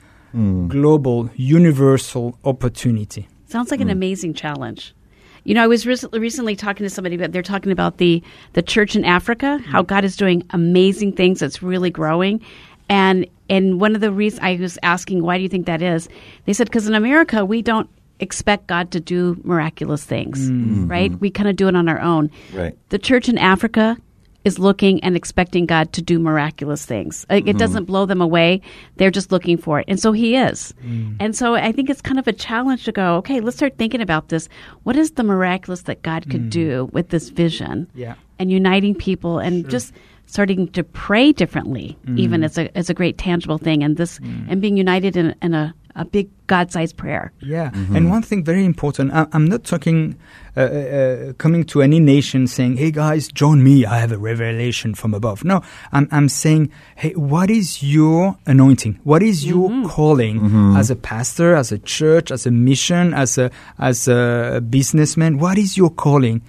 global 0.68 1.30
universal 1.36 2.38
opportunity. 2.44 3.28
Sounds 3.46 3.70
like 3.70 3.80
an 3.80 3.90
amazing 3.90 4.34
challenge. 4.34 4.94
You 5.44 5.54
know, 5.54 5.62
I 5.62 5.66
was 5.66 5.86
recently 5.86 6.54
talking 6.56 6.84
to 6.84 6.90
somebody 6.90 7.16
but 7.16 7.32
they're 7.32 7.42
talking 7.42 7.72
about 7.72 7.98
the 7.98 8.22
the 8.52 8.62
church 8.62 8.94
in 8.94 9.04
Africa, 9.04 9.58
how 9.66 9.80
mm-hmm. 9.80 9.86
God 9.86 10.04
is 10.04 10.16
doing 10.16 10.44
amazing 10.50 11.12
things. 11.12 11.42
It's 11.42 11.62
really 11.62 11.90
growing, 11.90 12.40
and 12.88 13.26
and 13.48 13.80
one 13.80 13.94
of 13.94 14.00
the 14.00 14.12
reasons 14.12 14.40
I 14.42 14.56
was 14.56 14.78
asking 14.82 15.22
why 15.22 15.36
do 15.36 15.42
you 15.42 15.48
think 15.48 15.66
that 15.66 15.82
is? 15.82 16.08
They 16.46 16.52
said 16.52 16.68
because 16.68 16.86
in 16.86 16.94
America 16.94 17.44
we 17.44 17.62
don't 17.62 17.88
expect 18.20 18.68
God 18.68 18.92
to 18.92 19.00
do 19.00 19.40
miraculous 19.42 20.04
things, 20.04 20.48
mm-hmm. 20.48 20.86
right? 20.86 21.12
We 21.18 21.30
kind 21.30 21.48
of 21.48 21.56
do 21.56 21.66
it 21.66 21.74
on 21.74 21.88
our 21.88 22.00
own. 22.00 22.30
Right. 22.52 22.78
The 22.90 22.98
church 22.98 23.28
in 23.28 23.36
Africa 23.36 23.96
is 24.44 24.58
looking 24.58 25.02
and 25.04 25.16
expecting 25.16 25.66
God 25.66 25.92
to 25.92 26.02
do 26.02 26.18
miraculous 26.18 26.84
things. 26.84 27.24
Like, 27.30 27.44
It 27.44 27.50
mm-hmm. 27.50 27.58
doesn't 27.58 27.84
blow 27.84 28.06
them 28.06 28.20
away. 28.20 28.60
They're 28.96 29.10
just 29.10 29.32
looking 29.32 29.56
for 29.56 29.80
it. 29.80 29.84
And 29.88 30.00
so 30.00 30.12
he 30.12 30.36
is. 30.36 30.74
Mm. 30.84 31.16
And 31.20 31.36
so 31.36 31.54
I 31.54 31.72
think 31.72 31.88
it's 31.88 32.00
kind 32.00 32.18
of 32.18 32.26
a 32.26 32.32
challenge 32.32 32.84
to 32.84 32.92
go, 32.92 33.16
okay, 33.16 33.40
let's 33.40 33.56
start 33.56 33.78
thinking 33.78 34.00
about 34.00 34.28
this. 34.28 34.48
What 34.82 34.96
is 34.96 35.12
the 35.12 35.22
miraculous 35.22 35.82
that 35.82 36.02
God 36.02 36.28
could 36.30 36.44
mm. 36.44 36.50
do 36.50 36.90
with 36.92 37.10
this 37.10 37.28
vision? 37.28 37.88
Yeah. 37.94 38.14
And 38.38 38.50
uniting 38.50 38.94
people 38.94 39.38
and 39.38 39.68
just 39.70 39.92
starting 40.26 40.66
to 40.68 40.82
pray 40.82 41.30
differently, 41.30 41.96
even 42.16 42.40
mm. 42.40 42.44
as 42.44 42.58
a, 42.58 42.76
as 42.76 42.90
a 42.90 42.94
great 42.94 43.18
tangible 43.18 43.58
thing. 43.58 43.84
And 43.84 43.96
this, 43.96 44.18
and 44.48 44.60
being 44.60 44.76
united 44.76 45.16
in, 45.16 45.34
in 45.42 45.54
a, 45.54 45.74
a 45.94 46.04
big 46.04 46.28
God 46.46 46.72
sized 46.72 46.96
prayer. 46.96 47.32
Yeah, 47.40 47.70
and 47.74 48.10
one 48.10 48.22
thing 48.22 48.44
very 48.44 48.64
important. 48.64 49.12
I, 49.12 49.26
I'm 49.32 49.46
not 49.46 49.64
talking 49.64 50.16
uh, 50.56 50.60
uh, 50.60 50.64
uh, 50.64 51.32
coming 51.34 51.64
to 51.64 51.82
any 51.82 51.98
nation 52.00 52.46
saying, 52.46 52.76
"Hey 52.76 52.90
guys, 52.90 53.28
join 53.28 53.62
me. 53.62 53.86
I 53.86 53.98
have 53.98 54.12
a 54.12 54.18
revelation 54.18 54.94
from 54.94 55.14
above." 55.14 55.44
No, 55.44 55.62
I'm 55.92 56.08
I'm 56.10 56.28
saying, 56.28 56.70
"Hey, 56.96 57.12
what 57.12 57.50
is 57.50 57.82
your 57.82 58.36
anointing? 58.46 59.00
What 59.04 59.22
is 59.22 59.46
your 59.46 59.70
calling 59.88 60.76
as 60.76 60.90
a 60.90 60.96
pastor, 60.96 61.54
as 61.56 61.72
a 61.72 61.78
church, 61.78 62.30
as 62.30 62.46
a 62.46 62.50
mission, 62.50 63.14
as 63.14 63.38
a 63.38 63.50
as 63.78 64.08
a 64.08 64.62
businessman? 64.68 65.38
What 65.38 65.58
is 65.58 65.76
your 65.76 65.90
calling? 65.90 66.42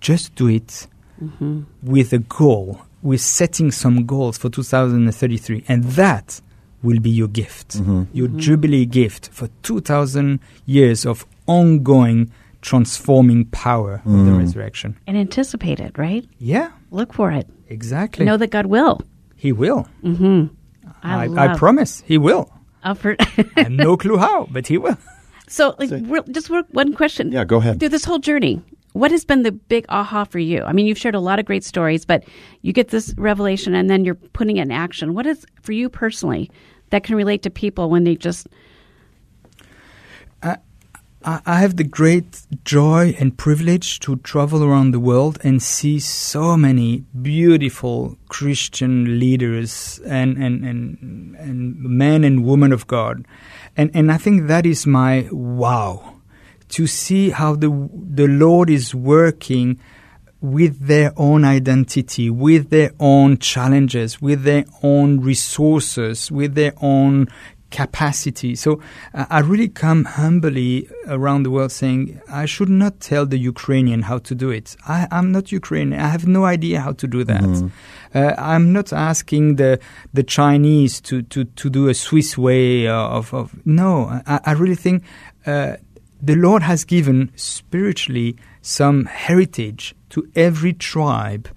Just 0.00 0.34
do 0.34 0.48
it 0.48 0.86
with 1.82 2.12
a 2.12 2.18
goal, 2.18 2.80
with 3.02 3.20
setting 3.20 3.70
some 3.70 4.06
goals 4.06 4.38
for 4.38 4.48
2033, 4.48 5.64
and 5.68 5.84
that." 5.84 6.40
Will 6.82 7.00
be 7.00 7.10
your 7.10 7.28
gift, 7.28 7.78
mm-hmm. 7.78 8.04
your 8.12 8.28
mm-hmm. 8.28 8.38
jubilee 8.38 8.86
gift 8.86 9.28
for 9.28 9.48
2,000 9.62 10.40
years 10.66 11.06
of 11.06 11.24
ongoing 11.46 12.32
transforming 12.60 13.44
power 13.46 13.94
of 14.04 14.04
the 14.04 14.18
mm-hmm. 14.18 14.38
resurrection. 14.38 14.98
And 15.06 15.16
anticipate 15.16 15.80
it, 15.80 15.96
right? 15.98 16.24
Yeah, 16.38 16.70
Look 16.90 17.12
for 17.12 17.30
it. 17.30 17.48
exactly. 17.68 18.24
Know 18.24 18.36
that 18.36 18.50
God 18.50 18.66
will. 18.66 19.00
he 19.36 19.52
will. 19.52 19.88
I, 21.02 21.26
I, 21.26 21.52
I 21.52 21.56
promise 21.56 22.02
he 22.06 22.18
will. 22.18 22.52
Uh, 22.84 22.90
I've 22.90 23.06
I 23.06 23.16
have 23.56 23.70
no 23.70 23.96
clue 24.02 24.16
how, 24.16 24.46
but 24.50 24.66
he 24.66 24.78
will. 24.78 24.96
So, 25.48 25.74
like, 25.78 25.90
real, 25.90 26.22
just 26.30 26.48
real- 26.48 26.62
one 26.70 26.94
question. 26.94 27.32
Yeah, 27.32 27.44
go 27.44 27.58
ahead. 27.58 27.80
Through 27.80 27.90
this 27.90 28.04
whole 28.04 28.18
journey, 28.18 28.62
what 28.92 29.10
has 29.10 29.24
been 29.24 29.42
the 29.42 29.52
big 29.52 29.86
aha 29.88 30.24
for 30.24 30.38
you? 30.38 30.62
I 30.62 30.72
mean, 30.72 30.86
you've 30.86 30.98
shared 30.98 31.14
a 31.14 31.20
lot 31.20 31.38
of 31.38 31.44
great 31.44 31.64
stories, 31.64 32.04
but 32.04 32.24
you 32.62 32.72
get 32.72 32.88
this 32.88 33.14
revelation 33.16 33.74
and 33.74 33.90
then 33.90 34.04
you're 34.04 34.14
putting 34.14 34.58
it 34.58 34.62
in 34.62 34.70
action. 34.70 35.14
What 35.14 35.26
is, 35.26 35.44
for 35.62 35.72
you 35.72 35.88
personally, 35.88 36.50
that 36.92 37.02
can 37.02 37.16
relate 37.16 37.42
to 37.42 37.50
people 37.50 37.90
when 37.90 38.04
they 38.04 38.14
just, 38.14 38.46
I, 41.24 41.40
I 41.46 41.60
have 41.60 41.76
the 41.76 41.84
great 41.84 42.42
joy 42.64 43.14
and 43.18 43.36
privilege 43.36 44.00
to 44.00 44.16
travel 44.16 44.64
around 44.64 44.90
the 44.90 45.00
world 45.00 45.38
and 45.44 45.62
see 45.62 45.98
so 46.00 46.56
many 46.56 47.04
beautiful 47.20 48.18
Christian 48.28 49.18
leaders 49.18 50.00
and, 50.04 50.36
and, 50.36 50.64
and, 50.64 51.36
and 51.36 51.80
men 51.80 52.24
and 52.24 52.44
women 52.44 52.72
of 52.72 52.86
God. 52.86 53.24
And, 53.76 53.90
and 53.94 54.10
I 54.10 54.16
think 54.16 54.48
that 54.48 54.66
is 54.66 54.86
my 54.86 55.28
wow 55.30 56.16
to 56.70 56.86
see 56.86 57.30
how 57.30 57.54
the, 57.54 57.88
the 57.92 58.26
Lord 58.26 58.68
is 58.68 58.94
working 58.94 59.78
with 60.42 60.86
their 60.88 61.12
own 61.16 61.44
identity, 61.44 62.28
with 62.28 62.70
their 62.70 62.90
own 62.98 63.38
challenges, 63.38 64.20
with 64.20 64.42
their 64.42 64.64
own 64.82 65.20
resources, 65.20 66.30
with 66.30 66.54
their 66.54 66.74
own 66.82 67.28
capacity. 67.70 68.54
So 68.54 68.80
uh, 69.14 69.24
I 69.30 69.38
really 69.40 69.68
come 69.68 70.04
humbly 70.04 70.88
around 71.06 71.44
the 71.44 71.50
world 71.50 71.72
saying, 71.72 72.20
I 72.28 72.44
should 72.44 72.68
not 72.68 73.00
tell 73.00 73.24
the 73.24 73.38
Ukrainian 73.38 74.02
how 74.02 74.18
to 74.18 74.34
do 74.34 74.50
it. 74.50 74.76
I, 74.86 75.08
I'm 75.10 75.32
not 75.32 75.52
Ukrainian. 75.52 75.98
I 75.98 76.08
have 76.08 76.26
no 76.26 76.44
idea 76.44 76.80
how 76.80 76.92
to 76.92 77.06
do 77.06 77.24
that. 77.24 77.70
Uh, 78.14 78.34
I'm 78.36 78.72
not 78.72 78.92
asking 78.92 79.56
the 79.56 79.80
the 80.12 80.22
Chinese 80.22 81.00
to, 81.02 81.22
to, 81.22 81.44
to 81.44 81.70
do 81.70 81.88
a 81.88 81.94
Swiss 81.94 82.36
way 82.36 82.86
of, 82.88 83.32
of 83.32 83.54
no. 83.64 84.20
I, 84.26 84.40
I 84.44 84.52
really 84.52 84.74
think 84.74 85.04
uh, 85.46 85.76
the 86.20 86.34
Lord 86.36 86.62
has 86.62 86.84
given 86.84 87.32
spiritually 87.36 88.36
some 88.62 89.04
heritage 89.06 89.94
to 90.10 90.28
every 90.34 90.72
tribe. 90.72 91.48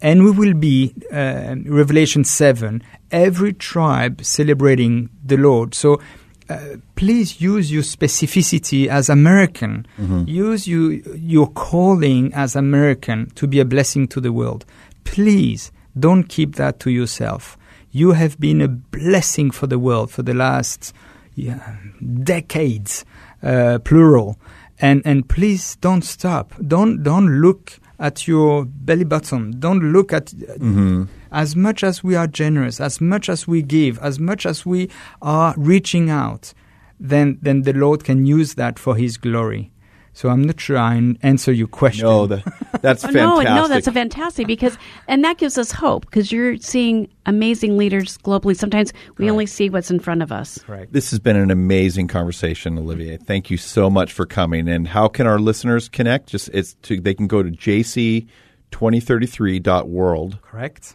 And 0.00 0.24
we 0.24 0.30
will 0.32 0.54
be 0.54 0.94
uh, 1.12 1.54
revelation 1.64 2.24
7 2.24 2.82
every 3.10 3.52
tribe 3.52 4.24
celebrating 4.24 5.08
the 5.24 5.36
lord. 5.36 5.74
So 5.74 6.00
uh, 6.48 6.76
please 6.96 7.40
use 7.40 7.72
your 7.72 7.82
specificity 7.82 8.86
as 8.86 9.08
american. 9.08 9.86
Use 10.26 10.66
you, 10.66 11.02
your 11.16 11.48
calling 11.52 12.34
as 12.34 12.54
american 12.56 13.30
to 13.30 13.46
be 13.46 13.60
a 13.60 13.64
blessing 13.64 14.08
to 14.08 14.20
the 14.20 14.32
world. 14.32 14.66
Please 15.04 15.72
don't 15.98 16.24
keep 16.24 16.56
that 16.56 16.80
to 16.80 16.90
yourself. 16.90 17.56
You 17.92 18.12
have 18.12 18.38
been 18.40 18.60
a 18.60 18.68
blessing 18.68 19.52
for 19.52 19.66
the 19.66 19.78
world 19.78 20.10
for 20.10 20.22
the 20.22 20.34
last 20.34 20.92
yeah, 21.34 21.76
decades 22.22 23.04
uh, 23.42 23.78
plural 23.84 24.38
and 24.80 25.02
and 25.04 25.28
please 25.28 25.76
don't 25.76 26.02
stop. 26.02 26.54
Don't 26.66 27.02
don't 27.02 27.40
look 27.40 27.78
at 27.98 28.26
your 28.26 28.64
belly 28.64 29.04
button. 29.04 29.58
Don't 29.60 29.92
look 29.92 30.12
at 30.12 30.26
mm-hmm. 30.26 31.04
as 31.34 31.56
much 31.56 31.82
as 31.84 32.02
we 32.02 32.14
are 32.14 32.26
generous 32.26 32.80
as 32.80 33.00
much 33.00 33.28
as 33.28 33.46
we 33.46 33.60
give 33.60 33.98
as 33.98 34.18
much 34.18 34.46
as 34.46 34.64
we 34.64 34.88
are 35.20 35.52
reaching 35.58 36.08
out 36.08 36.54
then 36.98 37.38
then 37.42 37.62
the 37.62 37.72
lord 37.72 38.04
can 38.04 38.24
use 38.24 38.54
that 38.54 38.78
for 38.78 38.96
his 38.96 39.16
glory 39.16 39.70
So 40.16 40.28
I'm 40.28 40.42
not 40.42 40.60
sure 40.60 40.78
I 40.78 40.94
an- 40.94 41.18
answer 41.22 41.50
your 41.52 41.66
question. 41.66 42.04
No, 42.06 42.26
the, 42.26 42.36
that's 42.80 43.04
Oh, 43.04 43.08
fantastic. 43.08 43.44
no, 43.44 43.54
no, 43.56 43.66
that's 43.68 43.88
a 43.88 43.92
fantastic 43.92 44.46
because, 44.46 44.78
and 45.08 45.24
that 45.24 45.38
gives 45.38 45.58
us 45.58 45.72
hope 45.72 46.04
because 46.06 46.30
you're 46.30 46.56
seeing 46.58 47.08
amazing 47.26 47.76
leaders 47.76 48.16
globally. 48.18 48.56
Sometimes 48.56 48.92
we 49.18 49.28
only 49.28 49.46
see 49.46 49.68
what's 49.70 49.90
in 49.90 49.98
front 49.98 50.22
of 50.22 50.30
us. 50.30 50.58
Correct. 50.58 50.92
This 50.92 51.10
has 51.10 51.18
been 51.18 51.34
an 51.36 51.50
amazing 51.50 52.06
conversation, 52.06 52.78
Olivier. 52.78 53.16
Thank 53.16 53.50
you 53.50 53.56
so 53.56 53.90
much 53.90 54.12
for 54.12 54.24
coming. 54.24 54.68
And 54.68 54.86
how 54.86 55.08
can 55.08 55.26
our 55.26 55.40
listeners 55.40 55.88
connect? 55.88 56.28
Just 56.28 56.48
it's 56.52 56.74
to, 56.82 57.00
they 57.00 57.14
can 57.14 57.26
go 57.26 57.42
to 57.42 57.50
jc2033.world 57.50 60.38
Correct. 60.42 60.94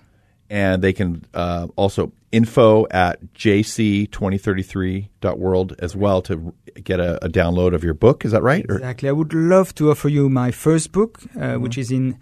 and 0.49 0.82
they 0.82 0.93
can 0.93 1.25
uh, 1.34 1.67
also 1.75 2.13
info 2.32 2.86
at 2.92 3.20
jc2033.world 3.34 5.76
as 5.80 5.96
well 5.96 6.22
to 6.24 6.54
get 6.84 7.00
a, 7.00 7.24
a 7.26 7.30
download 7.30 7.74
of 7.74 7.84
your 7.84 7.94
book. 7.94 8.26
Is 8.26 8.32
that 8.32 8.44
right? 8.44 8.65
Or- 8.70 8.76
Exactly. 8.76 9.10
I 9.10 9.13
would 9.13 9.34
love 9.34 9.74
to 9.76 9.92
offer 9.92 10.10
you 10.10 10.30
my 10.30 10.52
first 10.52 10.92
book, 10.92 11.20
uh, 11.36 11.39
Mm-hmm. 11.39 11.62
which 11.63 11.78
is 11.78 11.92
in 11.92 12.18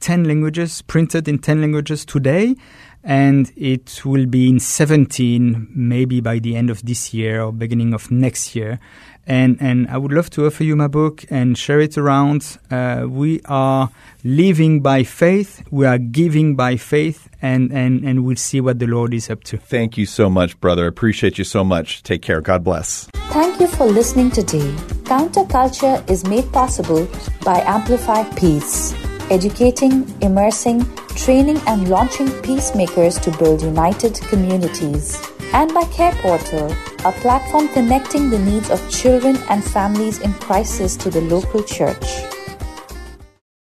10 0.00 0.24
languages, 0.24 0.82
printed 0.82 1.28
in 1.28 1.38
10 1.38 1.60
languages 1.60 2.04
today. 2.04 2.54
And 3.02 3.50
it 3.56 4.02
will 4.04 4.26
be 4.26 4.48
in 4.50 4.60
17, 4.60 5.68
maybe 5.74 6.20
by 6.20 6.38
the 6.38 6.54
end 6.56 6.68
of 6.70 6.84
this 6.84 7.14
year 7.14 7.42
or 7.42 7.50
beginning 7.52 7.94
of 7.94 8.10
next 8.10 8.54
year. 8.54 8.78
And, 9.26 9.58
and 9.60 9.86
I 9.88 9.96
would 9.96 10.12
love 10.12 10.30
to 10.30 10.46
offer 10.46 10.64
you 10.64 10.74
my 10.74 10.88
book 10.88 11.24
and 11.30 11.56
share 11.56 11.80
it 11.80 11.96
around. 11.96 12.58
Uh, 12.70 13.06
we 13.08 13.40
are 13.44 13.90
living 14.24 14.80
by 14.80 15.04
faith. 15.04 15.62
We 15.70 15.86
are 15.86 15.98
giving 15.98 16.56
by 16.56 16.76
faith 16.76 17.28
and, 17.40 17.72
and, 17.72 18.04
and 18.04 18.24
we'll 18.24 18.36
see 18.36 18.60
what 18.60 18.78
the 18.78 18.86
Lord 18.86 19.14
is 19.14 19.30
up 19.30 19.44
to. 19.44 19.56
Thank 19.56 19.96
you 19.96 20.06
so 20.06 20.28
much, 20.28 20.58
brother. 20.60 20.86
Appreciate 20.86 21.38
you 21.38 21.44
so 21.44 21.62
much. 21.62 22.02
Take 22.02 22.22
care. 22.22 22.40
God 22.40 22.64
bless. 22.64 23.06
Thank 23.30 23.60
you 23.60 23.68
for 23.68 23.86
listening 23.86 24.30
today. 24.30 24.72
Counterculture 25.04 26.08
is 26.10 26.24
made 26.26 26.50
possible 26.52 27.08
by 27.44 27.60
Amplify 27.60 28.24
Peace, 28.34 28.92
educating, 29.30 30.12
immersing, 30.20 30.84
training, 31.14 31.60
and 31.66 31.88
launching 31.88 32.28
peacemakers 32.42 33.18
to 33.20 33.30
build 33.38 33.62
united 33.62 34.14
communities. 34.22 35.20
And 35.52 35.74
by 35.74 35.84
Care 35.86 36.12
Portal, 36.22 36.70
a 37.04 37.12
platform 37.12 37.68
connecting 37.68 38.30
the 38.30 38.38
needs 38.38 38.70
of 38.70 38.88
children 38.88 39.36
and 39.48 39.64
families 39.64 40.20
in 40.20 40.32
crisis 40.34 40.96
to 40.98 41.10
the 41.10 41.22
local 41.22 41.62
church. 41.64 42.04